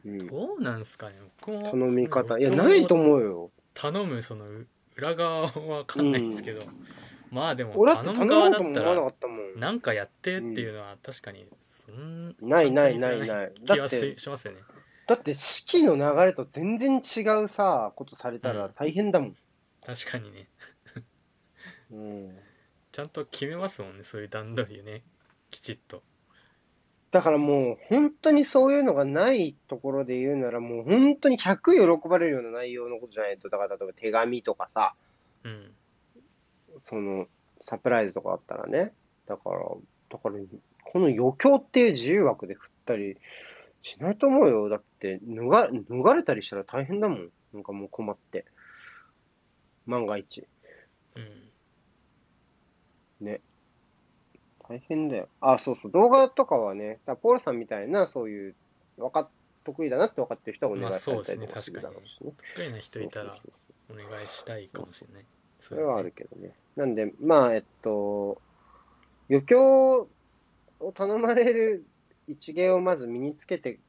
[0.06, 0.28] うん。
[0.28, 2.38] どうなんすかね僕も頼み方。
[2.40, 3.52] いや、ないと思うよ。
[3.74, 6.64] 頼むそのう裏側はわかんないですけど、
[7.32, 9.14] まあでも頼む側だったらなん。
[9.58, 14.60] なんかやってっていうのは確かにそんないないないない気はだってしますよね
[15.08, 19.36] だって式の流れと全然違うさ、ことされたらうん大変だもん。
[19.86, 20.48] 確かにね
[21.92, 22.38] うん。
[22.92, 25.04] ちゃんと決めますもんねそういう段取りをね
[25.50, 26.04] きちっと
[27.12, 34.94] だからもう本当にそういうのがないところで言うならもう本当に100喜ばれるような内容のことじゃないと、だから例えば手紙とかさ、
[35.44, 35.72] うん
[36.80, 37.28] その
[37.62, 38.94] サプライズとかあったらね。
[39.28, 39.60] だから、
[40.10, 40.36] だから、
[40.84, 43.18] この余興っていう自由枠で振ったり
[43.84, 44.70] しないと思うよ。
[44.70, 47.30] だって脱が、脱がれたりしたら大変だもん。
[47.54, 48.46] なんかもう困って。
[49.86, 50.48] 万が一。
[51.16, 51.52] うん
[53.22, 53.42] ね。
[54.68, 55.28] 大変だよ。
[55.40, 55.92] あ、そうそう。
[55.92, 58.56] 動画とかはね、だポールさんみたいな、そういう、
[58.98, 59.30] わかっ、
[59.64, 62.34] 得意だなって分かってる人がお願いされたりとかするだろうしね。
[62.56, 63.38] 得意な人いたら
[63.90, 65.26] お願いしたいかもしれない
[65.60, 66.56] そそれはあるけどね。
[66.76, 68.42] なんで、まあ、えっと、
[69.30, 70.08] 余興
[70.80, 71.86] を頼まれる
[72.28, 73.80] 一芸をまず身につけて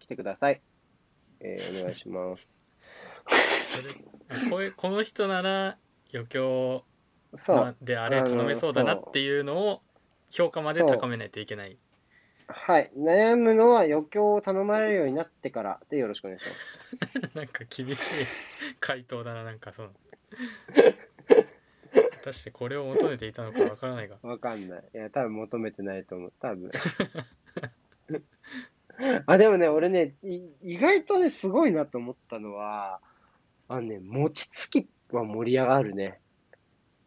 [0.00, 0.60] きてください。
[1.40, 2.48] えー、お願いします。
[3.74, 3.82] そ
[4.44, 5.76] れこういうこの人なら
[6.12, 6.84] 余興
[7.36, 7.76] そう。
[7.82, 9.82] であれ頼めそうだなっていうのを
[10.30, 11.78] 評価まで高めないといけない
[12.46, 12.90] はい。
[12.96, 16.52] 悩むのは余興を頼まれるようになってからでよろしくお願いしま
[17.30, 17.36] す。
[17.36, 18.26] なんか厳しい
[18.80, 19.90] 回答だななんかその
[21.94, 24.84] 果たしてこれを求めていたのかわからないがわかんない。
[24.94, 26.32] いや、多分求めてないと思う。
[26.40, 26.70] 多分。
[29.26, 33.00] あ、でもね、俺ね、い意外とね、すごいなと思ったのは、
[33.68, 36.20] あのね、餅つきは盛り上がるね。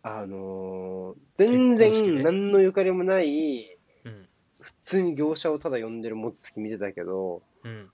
[0.03, 4.27] あのー全結婚式ね然何のゆかりもない、うん
[4.59, 7.89] 普通に業者をただ呼んでる餅つき見てたけど、うん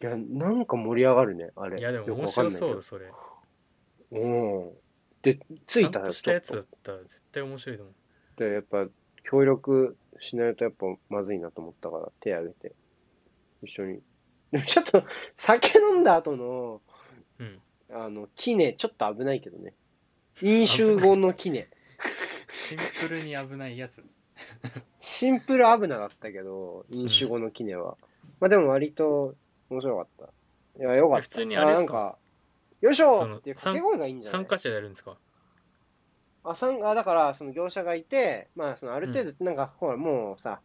[0.00, 1.78] いや、なんか盛り上がるね、あれ。
[1.80, 3.12] いやでも面よくわかん白ないけどそうそれ
[4.12, 4.28] う
[4.68, 4.70] ん。
[5.22, 7.94] で、つちゃんいたよ、としたやつちょっだったら絶対面白いと思う
[8.36, 8.86] とで、やっぱ、
[9.24, 12.74] 協力しないとやっぱまずいなと思ったから、手挙げて、
[13.62, 14.00] 一緒に。
[14.52, 15.04] でもちょっと、
[15.36, 16.80] 酒飲んだ後の、
[17.40, 17.60] うん
[17.90, 19.72] あの、キネ、ちょっと危ないけどね。
[20.42, 21.68] 飲酒後のキネ。
[22.50, 24.04] シンプルに危ないやつ
[25.00, 27.96] シンプル危なかったけど、飲酒後のキネは。
[28.40, 29.34] まあでも割と
[29.70, 30.06] 面白かっ
[30.76, 30.82] た。
[30.82, 31.22] いや、よかった。
[31.22, 31.94] 普通にあれですか？
[31.94, 32.18] なんか、
[32.82, 34.32] よいしょっていう掛け声がいいんじゃない？
[34.32, 35.16] 参加者でやるんですか？
[36.44, 40.60] あ、参あだから、その業者がいて、まあ、そのある程度、なんか、ほら、もうさ、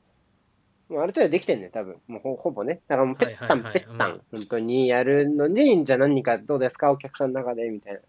[0.90, 1.98] もうある程度できてんね、多分。
[2.08, 2.82] もうほほぼね。
[2.88, 8.00] だからもう、ペッタン、はいはいはいペッタまあン、本当にやるのに、じゃあ何人かどうですか、お客さんの中で、みたいな。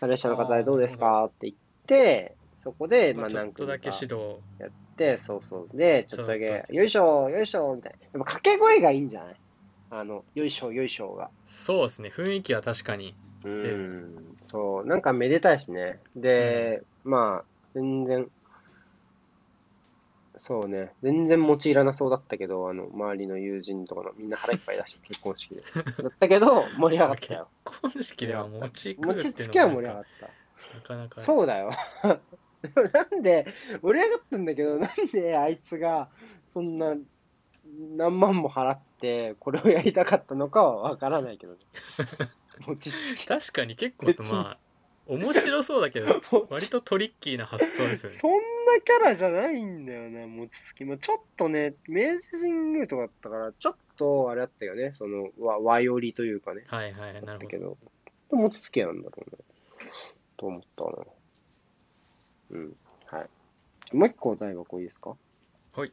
[0.00, 1.24] 参列者の方でどうですか？
[1.26, 1.54] って言っ
[1.86, 2.34] て、
[2.64, 5.76] そこで、まあ、まあちょ何組かっとだけ指導やって、そうそう。
[5.76, 7.98] で、ちょっとだけよいしょ、よいしょ、みたいな。
[8.02, 9.36] やっぱ掛け声がいいんじゃない？
[9.90, 11.30] あの、よいしょ、よいしょが。
[11.46, 15.98] そうですね雰囲気は確かにうん、そう、なんかめでたいしね。
[16.16, 17.44] で、まあ、
[17.74, 18.26] 全然、
[20.40, 25.60] そうね、全然餅いらなそうだったけど、あの、周りの友人とかのみんな腹いっぱい出して結婚式で。
[26.02, 27.48] だったけど、盛り上がったよ。
[27.66, 30.28] 結婚式では餅食う餅っていうつきは盛り上がっか
[30.74, 31.20] なかなかた。
[31.22, 31.70] そうだよ。
[32.62, 33.46] でもなんで、
[33.82, 36.08] 盛り上がったんだけど、なんであいつが、
[36.52, 36.96] そんな、
[37.96, 41.58] 何万も払って、これをやりたかったのかはわからないけどね。
[42.66, 43.26] 餅つき。
[43.26, 44.58] 確かに結構まあ
[45.10, 48.30] 面白そうだけど割とトリッキーな発想ですよねそん
[48.74, 50.84] なキャラじゃないんだよね、餅つき。
[50.84, 56.64] まあ、ちょっとね、明治神宮とかだったから、ちょっとあれだったよね、その和和寄りというかね。
[56.66, 57.76] はいはいなるほ
[58.30, 59.38] ど餅つきなんだろうね。
[60.36, 60.90] と思ったな。
[62.50, 62.76] うん。
[63.06, 63.28] はい。
[63.96, 65.16] もう一個お題箱いいですか？
[65.74, 65.92] はい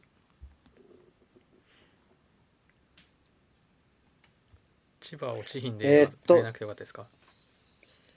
[5.00, 7.08] 千葉落ちひんえでーっと入れなくてよかったですか？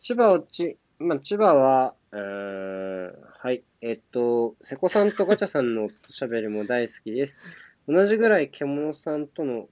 [0.03, 3.63] 千葉落ち、まあ、千葉は、えー、はい。
[3.81, 7.41] えっと、瀬古さんとガチャさんのおしゃべりも大好きです。
[7.87, 9.67] 同じぐらい獣さんとの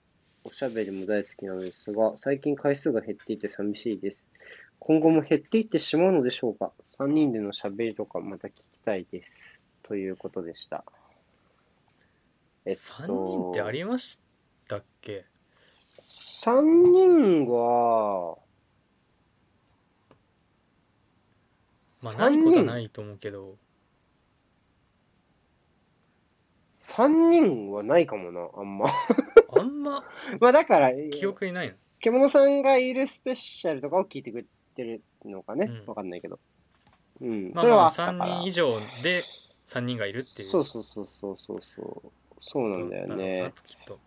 [0.45, 4.25] おしゃべりも大好きなのですが、最近回数が減っていて寂しいです。
[4.79, 8.53] 今後も減っていってしまうのでしょうか ?3 人でのしゃべりとかまた聞き
[8.85, 9.29] たいです。
[9.83, 10.85] ということでした。
[12.65, 14.21] えっと、3人ってありまし
[14.67, 15.25] たっけ
[16.43, 16.61] ？3
[16.91, 18.37] 人は、
[22.01, 23.57] まあないことはないと思うけど
[26.81, 28.87] 3人はないかもな、あんま。
[29.55, 30.03] あんま？
[30.41, 31.75] まあだから、記憶にないの？
[31.99, 34.45] 獣さんがいるスペシャルとかを聞いてくれ
[34.75, 36.39] てるのかねうんわかんないけど。
[37.21, 37.51] うん。
[37.53, 38.37] まあまあそれはあったから。
[38.37, 39.23] 3人以上で
[39.65, 42.11] 3人がいるっていうそうそうそうそうそうそう。
[42.41, 43.53] そうなんだよね。
[43.65, 43.99] きっと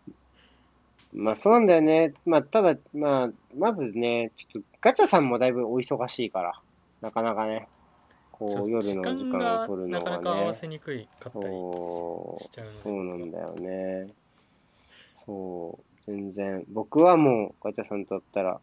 [1.12, 2.14] まあそうなんだよね。
[2.24, 6.60] まあただ、まあ、まずね、ちょっとガチャさんもだいぶお忙しいから、
[7.02, 7.68] なかなかね、
[8.42, 14.08] こそうう夜の時間がを取るのなかなかがね、合わせにくいかったりそうしちゃうそうなんだよね。
[15.24, 15.78] そ
[16.08, 16.64] う、全然。
[16.68, 18.60] 僕はもうガチャさんとだったら、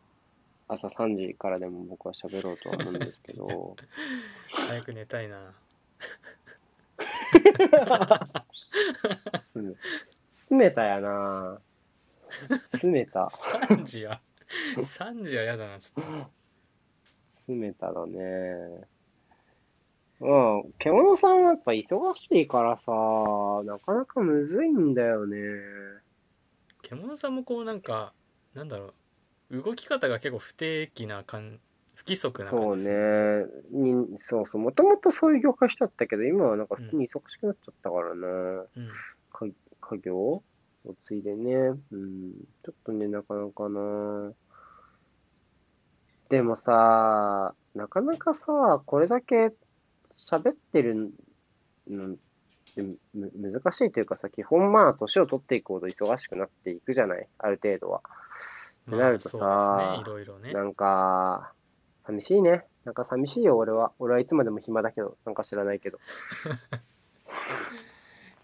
[0.68, 3.76] 朝3時からでも僕は喋ろうとは思うんですけど、
[4.52, 5.54] 早く寝たいな
[10.36, 11.60] すめ、たやな
[12.80, 13.26] すめた。
[13.26, 14.22] 3時は
[14.76, 16.30] 3時は嫌だなちょっと
[17.46, 18.88] すめただね。
[20.20, 22.92] まあ、獣さんはやっぱ忙しいからさ、
[23.64, 25.38] なかなかむずいんだよね。
[26.82, 28.14] 獣さんもこうなんか
[28.54, 28.94] なんだろ
[29.50, 31.60] う動き方が結構不定期な感
[31.96, 33.84] 不規則なそう感じですね。
[33.84, 34.62] に、そうそう。
[34.62, 38.28] もともとそういう業界しちゃったけど、今はなんか普通に忙しくなっちゃったからな。
[38.28, 38.66] うん
[39.32, 39.46] か
[39.82, 40.44] 家業を
[41.06, 41.54] 継いでね。
[41.92, 42.32] うん。
[42.64, 44.32] ちょっとね、なかなかな。
[46.30, 49.52] でもさ、なかなかさ、これだけ
[50.20, 51.12] 喋ってる
[51.90, 52.16] のっ
[52.76, 57.28] てむ難しいというかさ、基本まあ、年を取っていくほど忙しくなっていくじゃない？
[57.38, 58.02] ある程度は。
[58.86, 61.54] まなるとさねいろいろねなんか、
[62.06, 62.66] 寂しいね。
[62.86, 63.92] なんか寂しいよ、俺は。
[64.00, 66.00] 俺はいつまでも暇だけど、なんか知らないけど。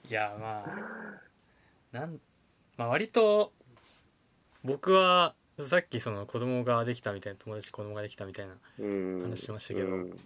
[0.09, 2.19] いやまあなん
[2.77, 3.51] まあ割と
[4.63, 9.21] 僕はさっきその子供ができたみたいな友達子供ができたみたいなうん。
[9.23, 10.19] 話しましたけどうん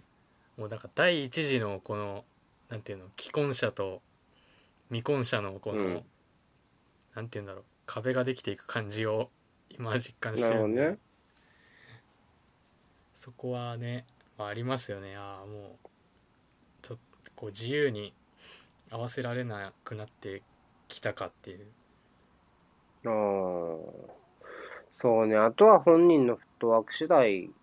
[0.56, 2.24] もうなんか第一次のこの
[2.68, 4.02] なんていうの既婚者と
[4.88, 6.02] 未婚者のこの、うん
[7.14, 9.30] なんていうんだろう壁ができていく感じを
[9.68, 10.98] 今実感しなてるんで、ね。
[13.12, 14.06] そこはね、
[14.38, 15.88] まあ、ありますよねああもう
[16.82, 18.14] ちょっとこう自由に
[18.90, 20.42] 合わせられなくなって
[20.88, 21.66] きたかっていう
[23.04, 24.20] ああ。
[25.02, 25.36] そうね。
[25.36, 27.54] あとは本人のフットワーク次第うん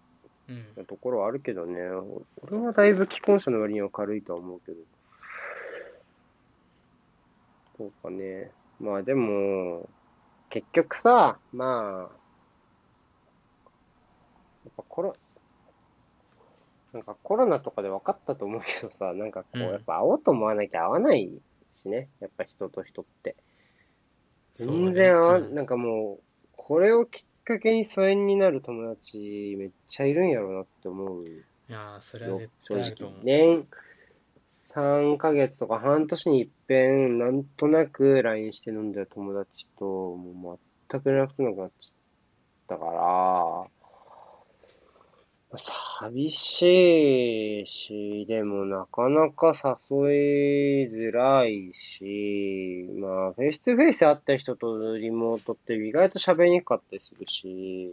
[0.75, 1.79] なところはあるけどね。
[2.41, 4.77] 俺はだいぶ既婚者の割には軽いとは思うけど。
[7.77, 8.51] そうかね。
[8.79, 9.89] まあでも、
[10.49, 12.05] 結局さ、まあ、や
[14.69, 15.15] っぱコロ、
[16.93, 21.29] なんかコロナとかで分かったと思うけどさ、なんかこう、うんやっぱ会おうと思わなきゃ会わない
[21.75, 22.09] しね。
[22.19, 23.35] やっぱ人と人って。
[24.53, 26.23] 全然合わ、うんなんかもう、
[26.55, 33.19] これをきっかけに疎遠になる友達めっちゃいるんやろうなって思ういやーそれはよ絶対あると思う。
[33.23, 33.67] 年
[34.77, 43.65] 3ヶ月とか半年に一遍、なんとなく LINE して飲んでる友達と、もう全く連絡なくなっちゃったから、
[45.57, 49.53] 寂しいし、でもなかなか
[49.89, 57.91] 誘いづらいし、まあ、フェイス2フェイス会った人とリモートって意外と喋りにくかったりするし、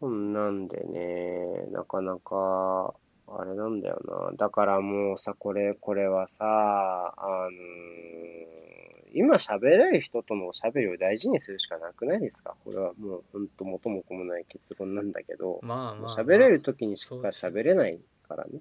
[0.00, 2.94] そんなんでね、なかなか、
[3.30, 4.36] あれなんだよな。
[4.36, 8.77] だからもうさ、これ、これはさ、あのー
[9.14, 12.54] 今喋れる人とのおしゃべりを大事にするしかなくないですか？
[12.64, 17.98] これはもう本当元も子もない結論なんだけど、まあまあ、まあ、喋れる時にしか喋れない
[18.28, 18.60] からね。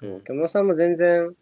[0.00, 1.34] そうう、ん獣さんも全然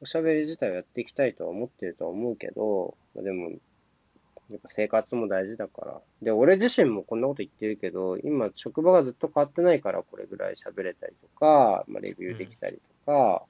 [0.00, 6.00] おしゃべり自体をやっていきたいとは思ってるとは思うけど、まあでも、やっぱ生活も大事だから。
[6.22, 13.44] で、俺自身もこんなこと言ってるけど、今職場がずっと変わってないからこれぐらい喋れたりとか、まあレビューできたりとか、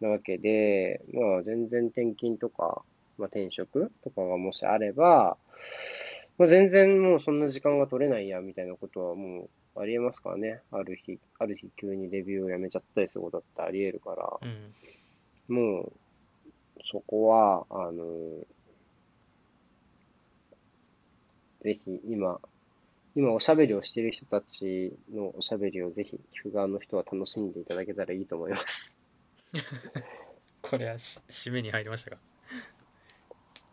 [0.00, 2.82] なわけで、まあ全然転勤とか、
[3.18, 5.36] まあ転職とかがもしあれば、
[6.38, 10.60] まあ全然もうそんな時間が取れないや、みたいなことはもうありえますからね。
[10.70, 15.54] ある日、ある日急にレビューをやめちゃったりすることだってありえるから、うん。
[15.54, 15.92] もう、
[16.90, 18.04] そこは、あの、
[21.62, 22.40] ぜひ今、
[23.14, 28.94] 今おしゃべりをしている人たちのおしゃべりをぜひ聞く側の人は楽しんでいただけたらいいと思います。
[30.62, 32.18] これはし締めに入りましたか？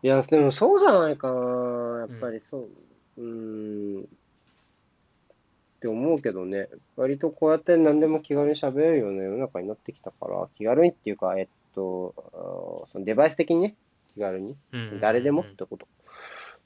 [0.04, 2.00] いや、でもそうじゃないかな。
[2.00, 2.68] やっぱりそう、
[3.16, 4.06] うーん、っ
[5.80, 6.68] て思うけどね。
[6.96, 12.14] 割とこうやって何でも気軽に喋れるような世の中になってきたから、気軽にっていうか、えっと、
[12.92, 13.76] そのデバイス的にね、
[14.14, 14.54] 気軽に。
[14.72, 15.00] うん。
[15.00, 15.88] 誰でもっうんてこと。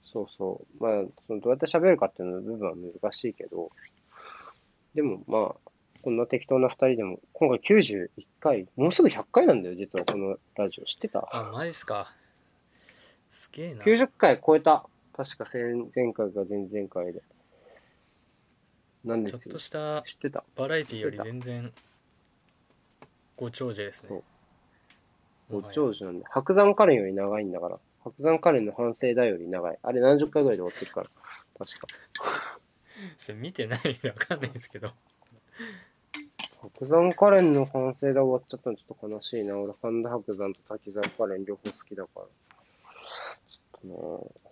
[0.03, 0.83] そうそう。
[0.83, 3.71] まあ、そのどうやって喋るかっていうの部分は難しいけど、
[4.97, 5.71] でもまあ、
[6.03, 8.09] こんな適当な二人でも、今回91
[8.41, 10.85] 回、もうすぐ100回なんだよ、実はこのラジオ。
[10.87, 11.29] 知ってた？
[11.31, 12.13] あ、マジっすか。
[13.39, 13.85] すげえな。
[13.85, 14.85] 90回超えた。
[15.17, 15.63] 確か前
[15.95, 17.23] 前回か前々回で。
[19.05, 19.59] なんでちょっと。
[19.59, 20.43] した知ってた。
[20.57, 21.73] バラエティより全然
[23.37, 24.23] ご長寿ですね。
[25.49, 26.25] ご長寿なんで。
[26.29, 27.79] 白山カレンより長いんだから。
[28.03, 29.79] 白山カレンの反省だより長い。
[29.81, 31.09] あれ何十回ぐらいで終わってるから。
[31.65, 31.87] 確か。
[33.19, 34.91] それ見てないんでわかんないですけど。
[36.61, 39.57] 白山カレンの反省で終わっちゃったのちょっと悲しいな。
[39.57, 42.48] 俺、神田白山と滝沢カレン両方好きだから。
[43.83, 44.49] ちょっとな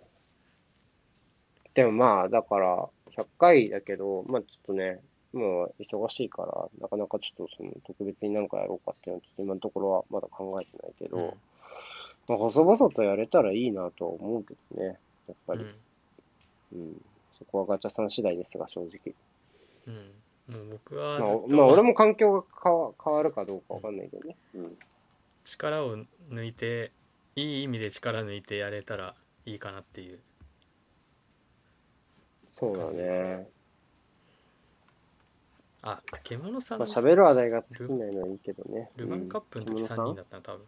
[1.73, 4.99] でもまあ、だから、100回だけど、まあちょっとね、
[5.33, 11.33] もう忙しいから、なかなかちょっとその特別になんかやろうかっていうのは、ちょっと今のところはまだ考えてないけど、うん
[12.27, 14.99] まあ細々とやれたらいいなとは思うけどね。
[15.27, 15.65] やっぱり、
[16.73, 16.79] うん。
[16.79, 17.01] うん。
[17.37, 19.13] そこはガチャさん次第ですが、正直。
[19.87, 20.11] うん。
[20.53, 24.35] もう僕はまあ、まあ、俺とも環境が変わ変わるかどうかわかんないけどね。
[24.55, 24.77] うん。
[25.43, 25.97] 力を
[26.29, 26.91] 抜いて、
[27.37, 29.13] いい意味で力抜いてやれたら
[29.45, 30.19] いいかなっていう。
[32.49, 33.49] そうだ感じですねね。
[35.83, 38.89] あ、獣さんまあ、喋る話題が尽きないのはいいけどね。
[38.95, 40.65] ルヴァンカップの時3うん人だったの多分。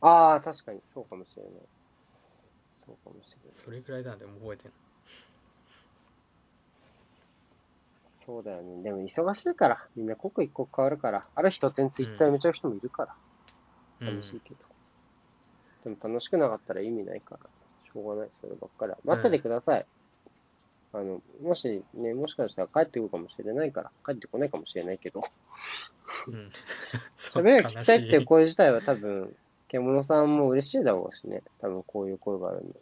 [0.00, 1.52] ああ、確かに、そうかもしれない。
[2.84, 3.54] そうかもしれない。
[3.54, 4.72] それぐらいなんでもう覚えてん
[8.26, 8.82] そうだよね。
[8.82, 13.14] でも忙しいから、みんな刻一刻変わるから、ある日突然ツイッターやめちゃう人もいるから、
[14.00, 14.10] の。
[14.12, 14.71] 楽しいけど。
[15.84, 17.50] でも楽しくなかったら意味ないから、
[17.92, 18.98] しょうがない、そればっかりは。
[19.04, 19.86] 待っててください。
[20.94, 25.22] あの、もしね、もしかしたら帰ってくるかもしれないから、帰ってこないかもしれないけど、
[26.28, 26.34] うん。
[26.34, 26.50] うん。
[27.16, 29.34] そう喋りが聞きたいっていう声自体は多分、
[29.68, 31.42] 獣さんも嬉しいだろうしね。
[31.60, 32.80] 多分こういう声があるんで。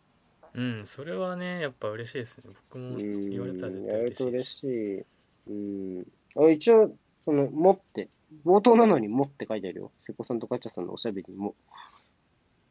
[0.52, 2.44] うん、それはね、やっぱ嬉しいですね。
[2.46, 4.58] 僕もうん、言われたら絶対やると嬉嬉しいし。
[4.58, 5.04] しい。
[5.48, 6.06] うん。
[6.36, 6.92] あ一応、
[7.24, 8.08] その、持って、
[8.44, 9.92] 冒頭なのに持って書いてあるよ。
[10.06, 11.54] 瀬古さんとガチャさんのおしゃべりにも。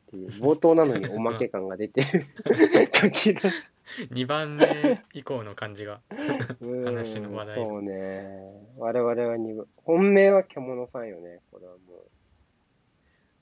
[0.10, 2.26] っていう冒頭なのにおまけ感が出てる
[2.94, 3.72] 書き出し。
[4.12, 6.02] 2番目以降の感じが。
[6.62, 8.28] うん話の話題がそうね。
[8.78, 9.68] 我々は二分。
[9.78, 11.42] 本命は獣さんよね。
[11.52, 11.80] これはも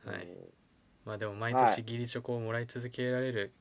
[0.05, 0.09] う。
[0.09, 0.25] はい。
[0.25, 0.35] うん
[1.05, 3.53] まあでも毎はい年ギリチョコをもらい続けられる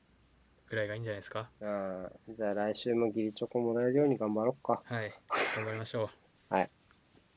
[0.69, 4.81] ぐらいがいいんじゃないですかああ、じゃあ来週もギリチョコもらえるように頑張ろっか。
[4.83, 5.13] はい
[5.55, 6.09] 頑張りましょ
[6.49, 6.69] はい。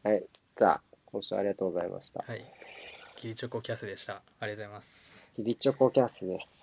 [0.02, 0.26] はい。
[0.58, 2.30] じゃあ、今週はありがとうございましたう。
[2.30, 2.44] はい
[3.20, 5.09] ギリチョコキャスでしたありがとうございます
[5.58, 6.60] チョコキャスです。